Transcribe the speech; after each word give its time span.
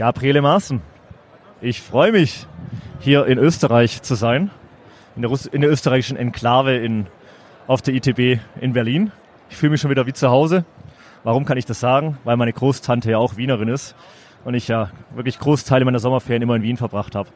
Gabriele 0.00 0.40
Maaßen. 0.40 0.80
Ich 1.60 1.82
freue 1.82 2.10
mich, 2.10 2.46
hier 3.00 3.26
in 3.26 3.36
Österreich 3.36 4.00
zu 4.00 4.14
sein, 4.14 4.50
in 5.14 5.20
der, 5.20 5.28
Russ 5.28 5.44
in 5.44 5.60
der 5.60 5.70
österreichischen 5.70 6.16
Enklave 6.16 6.74
in, 6.76 7.06
auf 7.66 7.82
der 7.82 7.92
ITB 7.92 8.40
in 8.62 8.72
Berlin. 8.72 9.12
Ich 9.50 9.58
fühle 9.58 9.72
mich 9.72 9.82
schon 9.82 9.90
wieder 9.90 10.06
wie 10.06 10.14
zu 10.14 10.30
Hause. 10.30 10.64
Warum 11.22 11.44
kann 11.44 11.58
ich 11.58 11.66
das 11.66 11.80
sagen? 11.80 12.16
Weil 12.24 12.38
meine 12.38 12.54
Großtante 12.54 13.10
ja 13.10 13.18
auch 13.18 13.36
Wienerin 13.36 13.68
ist 13.68 13.94
und 14.46 14.54
ich 14.54 14.68
ja 14.68 14.88
wirklich 15.14 15.38
Großteile 15.38 15.84
meiner 15.84 15.98
Sommerferien 15.98 16.40
immer 16.40 16.56
in 16.56 16.62
Wien 16.62 16.78
verbracht 16.78 17.14
habe. 17.14 17.28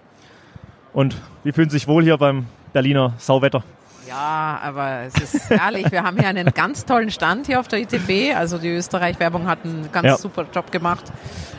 Und 0.94 1.14
wie 1.42 1.52
fühlen 1.52 1.68
Sie 1.68 1.76
sich 1.76 1.86
wohl 1.86 2.02
hier 2.02 2.16
beim 2.16 2.46
Berliner 2.72 3.12
Sauwetter? 3.18 3.62
Ja, 4.06 4.60
aber 4.62 5.02
es 5.02 5.14
ist 5.14 5.50
herrlich. 5.50 5.90
Wir 5.90 6.02
haben 6.02 6.18
hier 6.18 6.28
einen 6.28 6.46
ganz 6.52 6.84
tollen 6.84 7.10
Stand 7.10 7.46
hier 7.46 7.60
auf 7.60 7.68
der 7.68 7.80
ITB. 7.80 8.36
Also 8.36 8.58
die 8.58 8.70
Österreich-Werbung 8.70 9.46
hat 9.46 9.60
einen 9.64 9.90
ganz 9.92 10.06
ja. 10.06 10.16
super 10.16 10.46
Job 10.52 10.70
gemacht. 10.70 11.04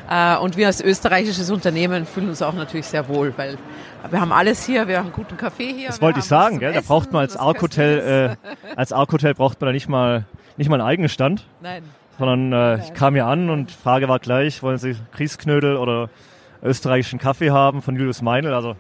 Äh, 0.10 0.38
und 0.38 0.58
wir 0.58 0.68
als 0.68 0.82
österreichisches 0.82 1.50
Unternehmen 1.50 2.06
fühlen 2.06 2.30
uns 2.30 2.42
auch 2.42 2.54
natürlich 2.54 2.86
sehr 2.86 3.08
wohl, 3.08 3.34
weil 3.38 3.58
wir 4.10 4.22
haben 4.22 4.32
alles 4.32 4.66
hier, 4.66 4.88
wir 4.88 5.00
haben 5.00 5.12
guten 5.12 5.36
Kaffee 5.36 5.74
hier. 5.74 5.88
Das 5.88 6.02
wollte 6.02 6.20
ich 6.20 6.26
sagen, 6.26 6.60
gell? 6.60 6.74
Da 6.74 6.82
braucht 6.82 7.12
man 7.12 7.22
als 7.22 7.36
Arc-Hotel, 7.36 8.38
äh, 8.40 8.76
als 8.76 8.94
Arc-Hotel 8.94 9.34
braucht 9.34 9.60
man 9.62 9.68
da 9.68 9.72
nicht 9.72 9.90
mal, 9.90 10.26
nicht 10.58 10.70
mal 10.70 10.80
einen 10.80 10.88
eigenen 10.88 11.10
Stand. 11.10 11.48
Nein. 11.62 11.84
Sondern 12.20 12.54
äh, 12.54 12.84
ich 12.84 12.94
kam 12.94 13.16
hier 13.16 13.26
an 13.26 13.50
und 13.50 13.72
Frage 13.72 14.08
war 14.08 14.20
gleich, 14.20 14.62
wollen 14.62 14.78
Sie 14.78 14.96
Kriesknödel 15.14 15.76
oder 15.76 16.10
österreichischen 16.64 17.20
Kaffee 17.20 17.50
haben 17.50 17.82
von 17.82 17.96
Julius 17.96 18.22
Meinl? 18.22 18.54
Also, 18.54 18.76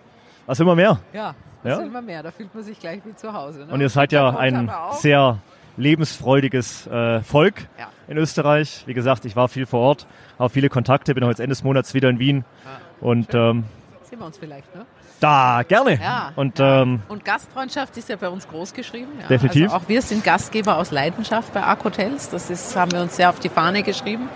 was 0.45 0.59
immer 0.59 0.75
mehr. 0.75 0.99
Ja, 1.11 1.33
ja? 1.65 1.79
immer 1.81 2.01
mehr. 2.01 2.23
Da 2.23 2.31
fühlt 2.31 2.53
man 2.53 2.63
sich 2.63 2.79
gleich 2.79 3.01
wie 3.05 3.15
zu 3.15 3.33
Hause. 3.33 3.65
Ne? 3.65 3.73
Und 3.73 3.81
ihr 3.81 3.89
seid 3.89 4.11
ja 4.11 4.35
ein 4.35 4.71
sehr 4.93 5.39
lebensfreudiges 5.77 6.87
äh, 6.87 7.21
Volk 7.21 7.67
ja. 7.77 7.89
in 8.07 8.17
Österreich. 8.17 8.83
Wie 8.85 8.93
gesagt, 8.93 9.25
ich 9.25 9.35
war 9.35 9.47
viel 9.47 9.65
vor 9.65 9.81
Ort, 9.81 10.07
habe 10.39 10.49
viele 10.49 10.69
Kontakte, 10.69 11.13
bin 11.13 11.25
heute 11.25 11.43
Ende 11.43 11.53
des 11.53 11.63
Monats 11.63 11.93
wieder 11.93 12.09
in 12.09 12.19
Wien. 12.19 12.45
Ja. 12.63 13.07
Und 13.07 13.33
ähm, 13.33 13.65
sehen 14.03 14.19
wir 14.19 14.25
uns 14.25 14.37
vielleicht, 14.37 14.73
ne? 14.75 14.85
Da, 15.19 15.61
gerne. 15.67 15.99
Ja, 16.01 16.31
und, 16.35 16.59
ja. 16.59 16.81
Ähm, 16.81 17.01
und 17.07 17.23
Gastfreundschaft 17.23 17.95
ist 17.97 18.09
ja 18.09 18.15
bei 18.15 18.29
uns 18.29 18.47
groß 18.47 18.73
geschrieben. 18.73 19.11
Ja. 19.21 19.27
Definitiv. 19.27 19.71
Also 19.71 19.77
auch 19.77 19.89
wir 19.89 20.01
sind 20.01 20.23
Gastgeber 20.23 20.77
aus 20.77 20.91
Leidenschaft 20.91 21.53
bei 21.53 21.63
Arc 21.63 21.83
Hotels. 21.83 22.29
Das 22.29 22.49
ist, 22.49 22.75
haben 22.75 22.91
wir 22.91 23.01
uns 23.01 23.15
sehr 23.15 23.29
auf 23.29 23.39
die 23.39 23.49
Fahne 23.49 23.83
geschrieben. 23.83 24.29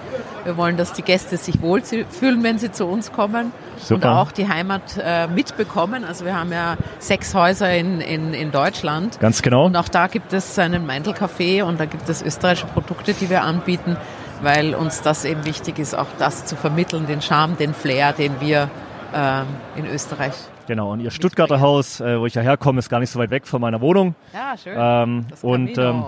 Wir 0.46 0.58
wollen, 0.58 0.78
dass 0.78 0.94
die 0.94 1.02
Gäste 1.02 1.38
sich 1.38 1.62
wohlfühlen, 1.62 2.44
wenn 2.44 2.60
sie 2.60 2.72
zu 2.72 2.86
uns 2.86 3.12
kommen. 3.12 3.52
Super. 3.78 3.96
Und 3.96 4.18
auch 4.18 4.32
die 4.32 4.48
Heimat 4.48 4.98
äh, 5.02 5.28
mitbekommen. 5.28 6.04
Also 6.06 6.26
wir 6.26 6.38
haben 6.38 6.52
ja 6.52 6.78
sechs 7.00 7.34
Häuser 7.34 7.74
in, 7.74 8.02
in, 8.02 8.34
in 8.34 8.52
Deutschland. 8.52 9.20
Ganz 9.20 9.42
genau. 9.42 9.66
Und 9.66 9.76
auch 9.76 9.90
da 9.90 10.08
gibt 10.08 10.34
es 10.34 10.58
einen 10.58 10.86
Meindl-Café 10.86 11.64
und 11.64 11.80
da 11.80 11.86
gibt 11.86 12.08
es 12.10 12.22
österreichische 12.22 12.68
Produkte, 12.68 13.14
die 13.14 13.30
wir 13.30 13.44
anbieten, 13.44 13.98
weil 14.42 14.76
uns 14.76 15.02
das 15.02 15.26
eben 15.26 15.46
wichtig 15.46 15.78
ist, 15.80 15.94
auch 15.94 16.08
das 16.18 16.46
zu 16.46 16.56
vermitteln, 16.56 17.06
den 17.06 17.22
Charme, 17.22 17.58
den 17.58 17.74
Flair, 17.74 18.14
den 18.14 18.40
wir 18.40 18.70
ähm, 19.14 19.46
in 19.76 19.86
Österreich 19.86 20.34
Genau, 20.70 20.92
und 20.92 21.00
ihr 21.00 21.10
Stuttgarter 21.10 21.62
Haus, 21.62 22.00
äh, 22.00 22.20
wo 22.20 22.28
ich 22.28 22.36
ja 22.36 22.44
herkomme, 22.44 22.78
ist 22.78 22.90
gar 22.90 23.00
nicht 23.00 23.10
so 23.10 23.18
weit 23.18 23.32
weg 23.32 23.48
von 23.48 23.60
meiner 23.60 23.82
Wohnung. 23.82 24.14
Ja, 24.32 24.56
schön. 24.56 24.76
Ähm, 24.78 25.26
und 25.42 25.76
ähm, 25.80 26.04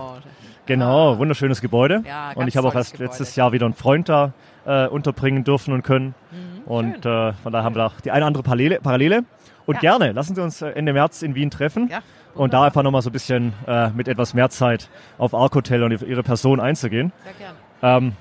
genau, 0.67 1.17
wunderschönes 1.17 1.61
Gebäude. 1.61 2.03
Ja, 2.07 2.33
und 2.35 2.47
ich 2.47 2.57
habe 2.57 2.67
auch 2.67 2.75
erst 2.75 2.91
Gebäude. 2.91 3.09
letztes 3.09 3.35
Jahr 3.35 3.53
wieder 3.53 3.65
einen 3.65 3.73
Freund 3.73 4.07
da 4.07 4.33
äh, 4.67 4.85
unterbringen 4.85 5.43
dürfen 5.43 5.73
und 5.73 5.81
können. 5.81 6.13
Mhm, 6.29 6.71
und 6.71 7.05
äh, 7.07 7.33
von 7.33 7.51
daher 7.51 7.63
haben 7.63 7.73
wir 7.73 7.89
da 7.89 7.91
die 8.05 8.11
eine 8.11 8.23
andere 8.23 8.43
Parallele. 8.43 8.79
Parallele. 8.81 9.23
Und 9.65 9.81
ja. 9.81 9.97
gerne, 9.97 10.11
lassen 10.11 10.35
Sie 10.35 10.43
uns 10.43 10.61
äh, 10.61 10.69
Ende 10.69 10.93
März 10.93 11.23
in 11.23 11.33
Wien 11.33 11.49
treffen. 11.49 11.89
Ja, 11.89 12.01
und 12.35 12.53
da 12.53 12.63
einfach 12.63 12.83
nochmal 12.83 13.01
so 13.01 13.09
ein 13.09 13.13
bisschen 13.13 13.53
äh, 13.65 13.89
mit 13.89 14.07
etwas 14.07 14.35
mehr 14.35 14.51
Zeit 14.51 14.89
auf 15.17 15.33
Arc 15.33 15.55
Hotel 15.55 15.81
und 15.81 16.03
Ihre 16.03 16.21
Person 16.21 16.59
einzugehen. 16.59 17.11
Sehr 17.23 17.33
gerne. 17.33 18.07
Ähm, 18.11 18.15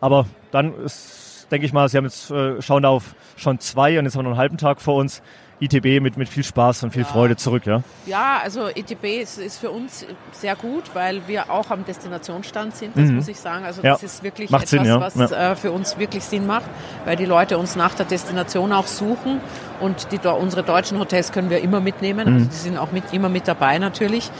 aber 0.00 0.26
dann 0.50 0.74
ist 0.82 1.29
denke 1.50 1.66
ich 1.66 1.72
mal, 1.72 1.88
Sie 1.88 1.96
haben 1.96 2.04
jetzt, 2.04 2.30
äh, 2.30 2.60
schauen 2.62 2.84
auf 2.84 3.14
schon 3.36 3.58
zwei 3.60 3.98
und 3.98 4.04
jetzt 4.04 4.14
haben 4.14 4.20
wir 4.20 4.24
noch 4.24 4.30
einen 4.30 4.38
halben 4.38 4.58
Tag 4.58 4.80
vor 4.80 4.96
uns. 4.96 5.22
ITB 5.60 6.00
mit, 6.00 6.16
mit 6.16 6.28
viel 6.28 6.42
Spaß 6.42 6.84
und 6.84 6.92
viel 6.92 7.02
ja. 7.02 7.08
Freude 7.08 7.36
zurück, 7.36 7.66
ja? 7.66 7.82
Ja, 8.06 8.40
also 8.42 8.68
ITB 8.68 9.20
ist, 9.20 9.38
ist 9.38 9.58
für 9.58 9.70
uns 9.70 10.06
sehr 10.32 10.56
gut, 10.56 10.84
weil 10.94 11.20
wir 11.28 11.50
auch 11.50 11.70
am 11.70 11.84
Destinationsstand 11.84 12.74
sind, 12.74 12.96
das 12.96 13.10
mhm. 13.10 13.16
muss 13.16 13.28
ich 13.28 13.38
sagen. 13.38 13.66
Also 13.66 13.82
ja. 13.82 13.92
das 13.92 14.02
ist 14.02 14.22
wirklich 14.22 14.50
macht 14.50 14.62
etwas, 14.62 14.70
Sinn, 14.70 14.84
ja. 14.86 15.00
was 15.00 15.32
äh, 15.32 15.56
für 15.56 15.70
uns 15.70 15.98
wirklich 15.98 16.24
Sinn 16.24 16.46
macht, 16.46 16.64
weil 17.04 17.16
die 17.16 17.26
Leute 17.26 17.58
uns 17.58 17.76
nach 17.76 17.94
der 17.94 18.06
Destination 18.06 18.72
auch 18.72 18.86
suchen 18.86 19.40
und 19.80 20.08
die, 20.12 20.26
unsere 20.26 20.62
deutschen 20.62 20.98
Hotels 20.98 21.30
können 21.30 21.50
wir 21.50 21.60
immer 21.60 21.80
mitnehmen, 21.80 22.26
also 22.26 22.44
mhm. 22.44 22.48
die 22.48 22.56
sind 22.56 22.78
auch 22.78 22.92
mit, 22.92 23.12
immer 23.12 23.28
mit 23.28 23.46
dabei 23.46 23.78
natürlich. 23.78 24.30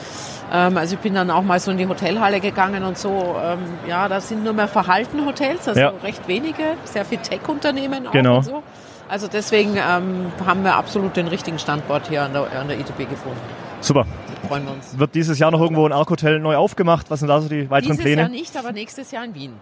Ähm, 0.52 0.76
also 0.76 0.96
ich 0.96 1.00
bin 1.00 1.14
dann 1.14 1.30
auch 1.30 1.42
mal 1.42 1.60
so 1.60 1.70
in 1.70 1.78
die 1.78 1.86
Hotelhalle 1.86 2.40
gegangen 2.40 2.84
und 2.84 2.98
so, 2.98 3.36
ähm, 3.42 3.58
ja, 3.88 4.08
da 4.08 4.20
sind 4.20 4.44
nur 4.44 4.52
mehr 4.52 4.68
verhalten 4.68 5.24
Hotels, 5.24 5.68
also 5.68 5.80
recht 6.02 6.26
wenige, 6.26 6.76
sehr 6.84 7.04
viel 7.04 7.18
Tech-Unternehmen 7.18 8.08
auch 8.08 8.12
genau. 8.12 8.38
und 8.38 8.44
so. 8.44 8.62
Also 9.08 9.26
deswegen 9.26 9.76
ähm, 9.76 10.32
haben 10.46 10.62
wir 10.62 10.74
absolut 10.76 11.16
den 11.16 11.26
richtigen 11.26 11.58
Standort 11.58 12.08
hier 12.08 12.22
an 12.22 12.32
der, 12.32 12.52
an 12.52 12.68
der 12.68 12.78
ITB 12.78 13.10
gefunden. 13.10 13.40
Super. 13.80 14.06
Freuen 14.46 14.64
wir 14.64 14.72
uns. 14.72 14.98
Wird 14.98 15.14
dieses 15.14 15.38
Jahr 15.38 15.50
noch 15.50 15.60
irgendwo 15.60 15.86
ein 15.86 15.92
Arc-Hotel 15.92 16.38
neu 16.38 16.56
aufgemacht? 16.56 17.10
Was 17.10 17.20
sind 17.20 17.28
da 17.28 17.40
so 17.40 17.48
die 17.48 17.68
weiteren 17.70 17.92
dieses 17.92 18.04
Pläne? 18.04 18.22
Jahr 18.22 18.30
nicht, 18.30 18.56
aber 18.56 18.72
nächstes 18.72 19.10
Jahr 19.10 19.24
in 19.24 19.34
Wien. 19.34 19.52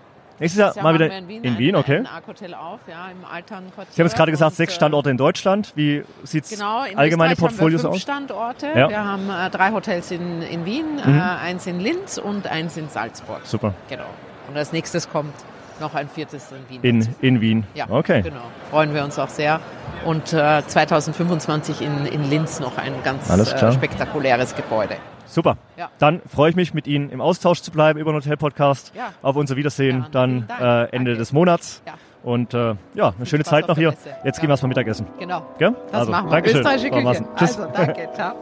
Nächstes 0.40 0.58
Jahr, 0.60 0.74
Jahr 0.74 0.82
mal 0.82 0.94
wieder 0.94 1.16
in 1.16 1.28
Wien, 1.28 1.44
in 1.44 1.58
Wien 1.58 1.74
ein, 1.74 1.80
okay. 1.80 1.96
Ein 1.98 2.06
Arc-Hotel 2.06 2.54
auf, 2.54 2.80
ja, 2.88 3.08
im 3.10 3.24
Alternquartier. 3.24 3.92
Sie 3.92 4.00
haben 4.00 4.06
jetzt 4.06 4.16
gerade 4.16 4.30
gesagt, 4.30 4.56
sechs 4.56 4.74
Standorte 4.74 5.10
in 5.10 5.16
Deutschland. 5.16 5.72
Wie 5.74 6.04
sieht 6.24 6.44
es 6.44 6.50
genau, 6.50 6.84
in 6.84 6.96
allgemeine 6.96 7.32
Österreich 7.32 7.48
Portfolios 7.50 7.82
haben 7.84 7.90
wir 7.90 7.96
aus? 7.96 8.02
Standorte. 8.02 8.66
Ja. 8.74 8.88
Wir 8.88 9.04
haben 9.04 9.28
äh, 9.30 9.50
drei 9.50 9.72
Hotels 9.72 10.10
in, 10.10 10.42
in 10.42 10.64
Wien, 10.64 10.86
Mhm. 11.04 11.18
äh, 11.18 11.20
eins 11.20 11.66
in 11.66 11.80
Linz 11.80 12.18
und 12.18 12.46
eins 12.46 12.76
in 12.76 12.88
Salzburg. 12.88 13.40
Super. 13.44 13.74
Genau. 13.88 14.04
Und 14.48 14.56
als 14.56 14.72
nächstes 14.72 15.10
kommt 15.10 15.34
noch 15.80 15.94
ein 15.94 16.08
viertes 16.08 16.50
in 16.50 16.82
Wien. 16.82 17.02
In, 17.02 17.14
in 17.20 17.40
Wien. 17.40 17.64
ja, 17.74 17.86
Okay. 17.88 18.22
genau. 18.22 18.40
Freuen 18.70 18.94
wir 18.94 19.04
uns 19.04 19.18
auch 19.18 19.28
sehr. 19.28 19.60
Und 20.04 20.32
äh, 20.32 20.62
2025 20.66 21.80
in, 21.82 22.06
in 22.06 22.28
Linz 22.28 22.58
noch 22.60 22.78
ein 22.78 22.92
ganz 23.04 23.28
äh, 23.30 23.72
spektakuläres 23.72 24.54
Gebäude. 24.56 24.96
Super. 25.28 25.56
Ja. 25.76 25.90
Dann 25.98 26.20
freue 26.26 26.50
ich 26.50 26.56
mich, 26.56 26.74
mit 26.74 26.86
Ihnen 26.86 27.10
im 27.10 27.20
Austausch 27.20 27.60
zu 27.60 27.70
bleiben 27.70 27.98
über 27.98 28.12
den 28.12 28.16
Hotel-Podcast. 28.16 28.92
Ja. 28.94 29.12
Auf 29.22 29.36
unser 29.36 29.56
Wiedersehen 29.56 30.02
Ja, 30.02 30.08
dann 30.10 30.48
äh, 30.48 30.84
Ende 30.84 31.10
Danke. 31.10 31.14
des 31.16 31.32
Monats. 31.32 31.82
Und 32.22 32.52
äh, 32.54 32.74
ja, 32.94 33.14
eine 33.16 33.26
schöne 33.26 33.44
Spaß 33.44 33.50
Zeit 33.50 33.68
noch 33.68 33.76
hier. 33.76 33.90
Messe. 33.90 34.10
Jetzt 34.24 34.40
gehen 34.40 34.48
wir 34.48 34.54
erstmal 34.54 34.68
Mittagessen. 34.68 35.06
Genau. 35.18 35.46
Gell? 35.58 35.74
Das 35.92 36.00
also, 36.00 36.10
machen 36.10 36.26
wir. 36.26 36.30
Dankeschön. 36.32 36.60
Österreichische 36.60 36.90
Küche. 36.90 37.26
Also, 37.36 37.66
danke. 37.72 38.08
Ciao. 38.14 38.34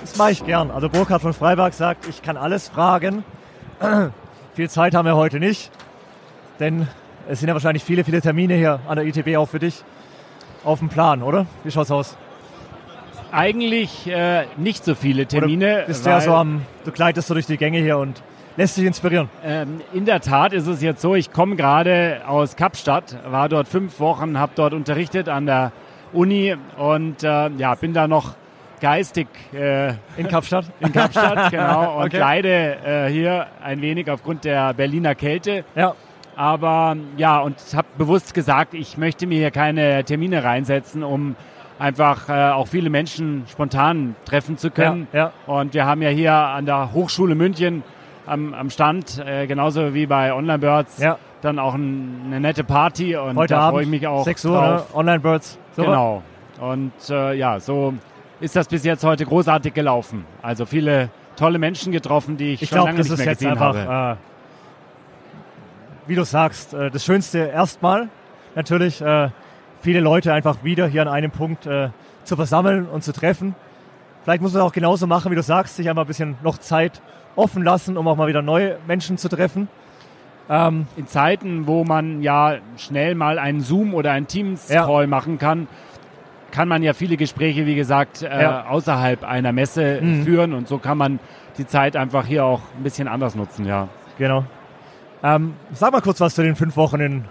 Das 0.00 0.16
mache 0.18 0.32
ich 0.32 0.44
gern. 0.44 0.70
Also 0.70 0.90
Burkhard 0.90 1.22
von 1.22 1.32
Freiberg 1.32 1.72
sagt, 1.72 2.06
ich 2.06 2.22
kann 2.22 2.36
alles 2.36 2.68
fragen. 2.68 3.24
Viel 4.54 4.68
Zeit 4.68 4.94
haben 4.94 5.06
wir 5.06 5.16
heute 5.16 5.40
nicht, 5.40 5.70
denn 6.60 6.86
es 7.28 7.40
sind 7.40 7.48
ja 7.48 7.54
wahrscheinlich 7.54 7.84
viele, 7.84 8.04
viele 8.04 8.20
Termine 8.20 8.54
hier 8.54 8.80
an 8.86 8.96
der 8.96 9.06
ITB 9.06 9.36
auch 9.38 9.48
für 9.48 9.58
dich 9.58 9.82
auf 10.64 10.80
dem 10.80 10.90
Plan, 10.90 11.22
oder? 11.22 11.46
Wie 11.64 11.70
schaut's 11.70 11.90
aus? 11.90 12.18
Eigentlich 13.32 14.06
äh, 14.08 14.44
nicht 14.56 14.84
so 14.84 14.94
viele 14.94 15.26
Termine. 15.26 15.74
Oder 15.78 15.86
bist 15.86 16.04
du 16.04 16.10
ja 16.10 16.16
weil, 16.16 16.22
so 16.22 16.34
am, 16.34 16.62
du 16.84 16.92
gleitest 16.92 17.28
so 17.28 17.34
durch 17.34 17.46
die 17.46 17.56
Gänge 17.56 17.78
hier 17.78 17.98
und 17.98 18.22
lässt 18.56 18.76
dich 18.76 18.84
inspirieren. 18.84 19.30
ähm, 19.44 19.80
in 19.92 20.04
der 20.04 20.20
Tat 20.20 20.52
ist 20.52 20.66
es 20.66 20.82
jetzt 20.82 21.00
so, 21.00 21.14
ich 21.14 21.32
komme 21.32 21.56
gerade 21.56 22.20
aus 22.26 22.56
Kapstadt, 22.56 23.16
war 23.30 23.48
dort 23.48 23.68
fünf 23.68 23.98
Wochen, 24.00 24.38
habe 24.38 24.52
dort 24.54 24.74
unterrichtet 24.74 25.28
an 25.28 25.46
der 25.46 25.72
Uni 26.12 26.54
und 26.76 27.22
äh, 27.24 27.48
ja, 27.56 27.74
bin 27.74 27.94
da 27.94 28.06
noch 28.06 28.34
geistig 28.82 29.28
äh, 29.54 29.94
In 30.18 30.28
Kapstadt? 30.28 30.66
in 30.80 30.92
Kapstadt, 30.92 31.50
genau, 31.50 31.96
und 31.98 32.06
Okay. 32.06 32.18
leide 32.18 32.76
äh, 32.84 33.08
hier 33.08 33.46
ein 33.62 33.80
wenig 33.80 34.10
aufgrund 34.10 34.44
der 34.44 34.74
Berliner 34.74 35.14
Kälte. 35.14 35.64
Ja. 35.74 35.94
Aber 36.36 36.96
ja, 37.16 37.40
und 37.40 37.56
habe 37.74 37.88
bewusst 37.96 38.34
gesagt, 38.34 38.74
ich 38.74 38.98
möchte 38.98 39.26
mir 39.26 39.38
hier 39.38 39.50
keine 39.50 40.04
Termine 40.04 40.42
reinsetzen, 40.44 41.02
um 41.02 41.36
einfach 41.78 42.28
äh, 42.28 42.50
auch 42.50 42.68
viele 42.68 42.90
Menschen 42.90 43.44
spontan 43.50 44.14
treffen 44.24 44.56
zu 44.56 44.70
können. 44.70 45.08
Ja, 45.12 45.18
ja. 45.18 45.32
Und 45.52 45.74
wir 45.74 45.86
haben 45.86 46.02
ja 46.02 46.10
hier 46.10 46.32
an 46.34 46.66
der 46.66 46.92
Hochschule 46.92 47.34
München 47.34 47.82
am, 48.26 48.54
am 48.54 48.70
Stand, 48.70 49.18
äh, 49.26 49.46
genauso 49.46 49.94
wie 49.94 50.06
bei 50.06 50.32
Online 50.32 50.58
Birds, 50.58 50.98
Ja. 50.98 51.18
dann 51.40 51.58
auch 51.58 51.74
ein, 51.74 52.22
eine 52.26 52.40
nette 52.40 52.62
Party. 52.64 53.16
Und 53.16 53.36
Heute 53.36 53.54
da 53.54 53.70
freue 53.70 53.82
ich 53.82 53.88
mich 53.88 54.06
auch 54.06 54.24
6 54.24 54.44
Uhr, 54.44 54.52
ne? 54.60 54.66
drauf. 54.68 54.94
Online 54.94 55.20
Birds. 55.20 55.58
Super. 55.74 55.88
Genau. 55.88 56.22
Und 56.60 56.92
äh, 57.10 57.34
ja, 57.34 57.58
so 57.58 57.94
ist 58.40 58.54
das 58.54 58.68
bis 58.68 58.84
jetzt 58.84 59.02
heute 59.04 59.24
großartig 59.26 59.74
gelaufen. 59.74 60.24
Also 60.42 60.66
viele 60.66 61.08
tolle 61.36 61.58
Menschen 61.58 61.90
getroffen, 61.92 62.36
die 62.36 62.52
ich, 62.52 62.62
Ich 62.62 62.68
schon 62.68 62.76
glaube, 62.76 62.88
lange 62.90 62.98
das 62.98 63.06
nicht 63.08 63.12
ist 63.14 63.18
mehr 63.24 63.28
jetzt 63.32 63.38
gesehen 63.38 63.52
einfach, 63.52 63.74
habe. 63.76 64.18
äh, 64.18 66.08
wie 66.08 66.14
du 66.14 66.24
sagst, 66.24 66.74
äh, 66.74 66.90
das 66.90 67.04
Schönste 67.04 67.38
erstmal. 67.38 68.08
Natürlich 68.54 69.00
äh, 69.00 69.30
viele 69.82 70.00
Leute 70.00 70.32
einfach 70.32 70.64
wieder 70.64 70.86
hier 70.86 71.02
an 71.02 71.08
einem 71.08 71.30
Punkt 71.30 71.66
äh, 71.66 71.90
zu 72.24 72.36
versammeln 72.36 72.86
und 72.86 73.04
zu 73.04 73.12
treffen. 73.12 73.54
Vielleicht 74.24 74.40
muss 74.40 74.52
man 74.54 74.62
auch 74.62 74.72
genauso 74.72 75.06
machen, 75.06 75.30
wie 75.30 75.36
du 75.36 75.42
sagst, 75.42 75.76
sich 75.76 75.88
einmal 75.90 76.04
ein 76.04 76.08
bisschen 76.08 76.36
noch 76.42 76.56
Zeit 76.58 77.02
offen 77.36 77.62
lassen, 77.64 77.96
um 77.96 78.06
auch 78.08 78.16
mal 78.16 78.28
wieder 78.28 78.40
neue 78.42 78.78
Menschen 78.86 79.18
zu 79.18 79.28
treffen. 79.28 79.68
Ähm, 80.48 80.86
in 80.96 81.06
Zeiten, 81.06 81.66
wo 81.66 81.84
man 81.84 82.22
ja 82.22 82.56
schnell 82.76 83.14
mal 83.14 83.38
einen 83.38 83.60
Zoom 83.60 83.94
oder 83.94 84.12
einen 84.12 84.26
Teams-Call 84.28 85.06
machen 85.06 85.38
kann, 85.38 85.66
kann 86.50 86.68
man 86.68 86.82
ja 86.82 86.92
viele 86.92 87.16
Gespräche, 87.16 87.64
wie 87.66 87.74
gesagt, 87.74 88.22
äh, 88.22 88.42
Ja. 88.42 88.66
außerhalb 88.68 89.24
einer 89.24 89.52
Messe 89.52 90.00
Mhm. 90.02 90.22
führen 90.24 90.52
und 90.52 90.68
so 90.68 90.78
kann 90.78 90.98
man 90.98 91.18
die 91.58 91.66
Zeit 91.66 91.96
einfach 91.96 92.26
hier 92.26 92.44
auch 92.44 92.60
ein 92.76 92.82
bisschen 92.82 93.08
anders 93.08 93.34
nutzen, 93.34 93.66
ja. 93.66 93.88
genau. 94.18 94.44
Ähm, 95.24 95.54
sag 95.72 95.92
mal 95.92 96.00
kurz 96.02 96.20
was 96.20 96.34
zu 96.34 96.42
den 96.42 96.56
fünf 96.56 96.76
Wochen 96.76 97.00
in, 97.00 97.24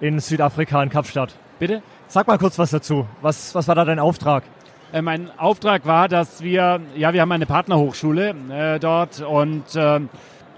in 0.00 0.18
Südafrika, 0.18 0.82
in 0.82 0.88
Kapstadt. 0.88 1.34
Bitte? 1.58 1.82
Sag 2.06 2.26
mal 2.26 2.38
kurz 2.38 2.58
was 2.58 2.70
dazu. 2.70 3.06
Was, 3.20 3.54
was 3.54 3.66
war 3.68 3.74
da 3.74 3.84
dein 3.84 3.98
Auftrag? 3.98 4.44
Äh, 4.92 5.02
mein 5.02 5.30
Auftrag 5.38 5.86
war, 5.86 6.08
dass 6.08 6.42
wir, 6.42 6.80
ja, 6.96 7.12
wir 7.12 7.20
haben 7.20 7.32
eine 7.32 7.46
Partnerhochschule 7.46 8.34
äh, 8.50 8.78
dort 8.78 9.20
und 9.20 9.74
äh, 9.74 10.00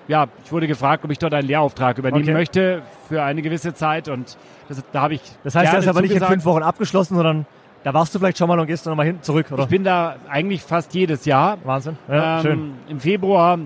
ja, 0.09 0.27
ich 0.45 0.53
wurde 0.53 0.67
gefragt, 0.67 1.05
ob 1.05 1.11
ich 1.11 1.19
dort 1.19 1.35
einen 1.35 1.49
Lehrauftrag 1.49 1.99
übernehmen 1.99 2.25
Okay. 2.25 2.33
möchte 2.33 2.83
für 3.09 3.23
eine 3.23 3.43
gewisse 3.43 3.75
Zeit 3.75 4.09
und 4.09 4.37
das, 4.69 4.83
da 4.93 5.03
habe 5.03 5.15
ich. 5.15 5.23
Das 5.45 5.55
heißt, 5.55 5.73
das 5.73 5.85
ist 5.85 5.89
aber 5.89 6.03
nicht 6.03 6.15
in 6.15 6.23
fünf 6.23 6.45
Wochen 6.45 6.63
abgeschlossen, 6.63 7.17
sondern 7.17 7.47
da 7.83 7.95
warst 7.95 8.15
du 8.15 8.19
vielleicht 8.19 8.39
schon 8.39 8.49
mal 8.49 8.59
und 8.59 8.67
gehst 8.67 8.87
dann 8.87 8.93
nochmal 8.93 9.07
hin 9.07 9.19
zurück, 9.23 9.47
oder? 9.51 9.63
Ich 9.63 9.69
bin 9.69 9.85
da 9.85 10.17
eigentlich 10.29 10.63
fast 10.63 10.93
jedes 10.95 11.25
Jahr. 11.25 11.59
Wahnsinn. 11.65 11.97
Ja, 12.09 12.37
ähm, 12.39 12.43
schön. 12.43 12.73
Im 12.89 13.01
Februar, 13.01 13.59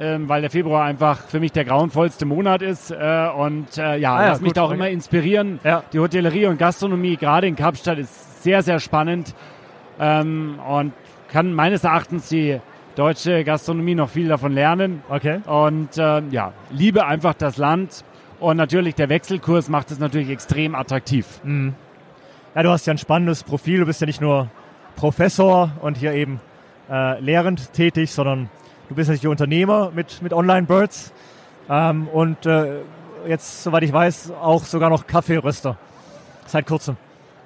ähm, 0.00 0.28
weil 0.28 0.40
der 0.40 0.50
Februar 0.50 0.84
einfach 0.84 1.20
für 1.28 1.40
mich 1.40 1.52
der 1.52 1.64
grauenvollste 1.64 2.26
Monat 2.26 2.62
ist. 2.62 2.90
Äh, 2.90 3.28
und 3.36 3.78
äh, 3.78 3.96
ja, 3.96 4.14
Ah 4.14 4.22
ja, 4.22 4.28
lass 4.30 4.40
mich 4.40 4.52
da 4.52 4.62
auch 4.62 4.66
okay. 4.66 4.76
immer 4.76 4.88
inspirieren. 4.88 5.60
Ja. 5.64 5.82
Die 5.92 5.98
Hotellerie 5.98 6.46
und 6.46 6.58
Gastronomie, 6.58 7.16
gerade 7.16 7.46
in 7.46 7.56
Kapstadt, 7.56 7.98
ist 7.98 8.42
sehr, 8.42 8.62
sehr 8.62 8.80
spannend. 8.80 9.34
Ähm, 10.00 10.58
und 10.68 10.92
kann 11.28 11.52
meines 11.52 11.84
Erachtens 11.84 12.28
die 12.28 12.60
deutsche 12.96 13.44
Gastronomie 13.44 13.94
noch 13.94 14.08
viel 14.08 14.28
davon 14.28 14.52
lernen. 14.52 15.02
Okay. 15.08 15.40
Und 15.46 15.96
äh, 15.96 16.22
ja, 16.30 16.52
liebe 16.70 17.06
einfach 17.06 17.34
das 17.34 17.56
Land. 17.56 18.04
Und 18.40 18.56
natürlich 18.56 18.94
der 18.94 19.08
Wechselkurs 19.08 19.68
macht 19.68 19.90
es 19.90 19.98
natürlich 19.98 20.28
extrem 20.28 20.74
attraktiv. 20.74 21.40
Ja, 22.54 22.62
du 22.62 22.68
hast 22.68 22.86
ja 22.86 22.92
ein 22.92 22.98
spannendes 22.98 23.42
Profil. 23.42 23.80
Du 23.80 23.86
bist 23.86 24.00
ja 24.00 24.06
nicht 24.06 24.20
nur 24.20 24.48
Professor 24.96 25.72
und 25.80 25.96
hier 25.96 26.12
eben 26.12 26.40
äh, 26.90 27.18
lehrend 27.20 27.72
tätig, 27.72 28.12
sondern 28.12 28.50
du 28.88 28.94
bist 28.94 29.08
natürlich 29.08 29.28
Unternehmer 29.28 29.90
mit, 29.94 30.22
mit 30.22 30.32
Online 30.32 30.66
Birds 30.66 31.12
ähm, 31.68 32.08
und 32.08 32.46
äh, 32.46 32.80
jetzt, 33.26 33.62
soweit 33.62 33.82
ich 33.82 33.92
weiß, 33.92 34.32
auch 34.40 34.64
sogar 34.64 34.90
noch 34.90 35.06
Kaffeeröster. 35.06 35.76
Seit 36.46 36.66
kurzem. 36.66 36.96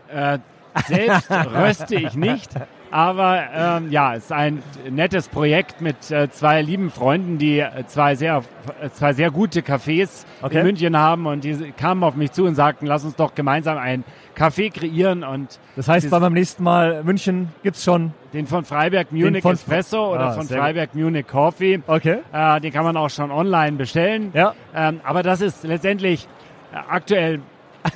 Äh, 0.08 0.38
selbst 0.86 1.30
röste 1.30 1.94
ich 1.96 2.14
nicht, 2.14 2.50
aber 2.90 3.42
ähm, 3.54 3.90
ja, 3.90 4.14
es 4.14 4.24
ist 4.24 4.32
ein 4.32 4.62
nettes 4.90 5.28
Projekt 5.28 5.80
mit 5.80 6.10
äh, 6.10 6.30
zwei 6.30 6.62
lieben 6.62 6.90
Freunden, 6.90 7.38
die 7.38 7.60
äh, 7.60 7.86
zwei 7.86 8.14
sehr, 8.14 8.42
äh, 8.80 8.88
zwei 8.90 9.12
sehr 9.12 9.30
gute 9.30 9.60
Cafés 9.60 10.24
Okay. 10.42 10.58
in 10.60 10.66
München 10.66 10.96
haben 10.96 11.26
und 11.26 11.44
die 11.44 11.72
kamen 11.76 12.02
auf 12.04 12.14
mich 12.14 12.32
zu 12.32 12.44
und 12.44 12.54
sagten, 12.54 12.86
lass 12.86 13.04
uns 13.04 13.16
doch 13.16 13.34
gemeinsam 13.34 13.76
ein 13.78 14.04
Café 14.36 14.72
kreieren 14.72 15.24
und 15.24 15.58
Das 15.76 15.88
heißt, 15.88 16.10
beim 16.10 16.32
nächsten 16.32 16.62
Mal 16.62 17.02
München 17.02 17.48
gibt's 17.62 17.82
schon. 17.84 18.12
den 18.32 18.46
von 18.46 18.64
Freiberg 18.64 19.10
Munich 19.10 19.42
von- 19.42 19.54
Espresso 19.54 20.14
oder 20.14 20.26
Ah, 20.28 20.32
von 20.32 20.46
sehr 20.46 20.58
gut. 20.58 20.64
Freiberg 20.64 20.94
Munich 20.94 21.26
Coffee. 21.26 21.80
Okay. 21.86 22.18
Äh, 22.32 22.60
den 22.60 22.72
kann 22.72 22.84
man 22.84 22.96
auch 22.96 23.10
schon 23.10 23.30
online 23.32 23.76
bestellen. 23.76 24.30
Ja. 24.34 24.54
Ähm, 24.74 25.00
aber 25.04 25.22
das 25.22 25.40
ist 25.40 25.64
letztendlich 25.64 26.28
äh, 26.72 26.76
aktuell 26.88 27.40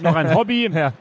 noch 0.01 0.15
ein 0.17 0.35
Hobby. 0.35 0.69
Ja. 0.75 0.93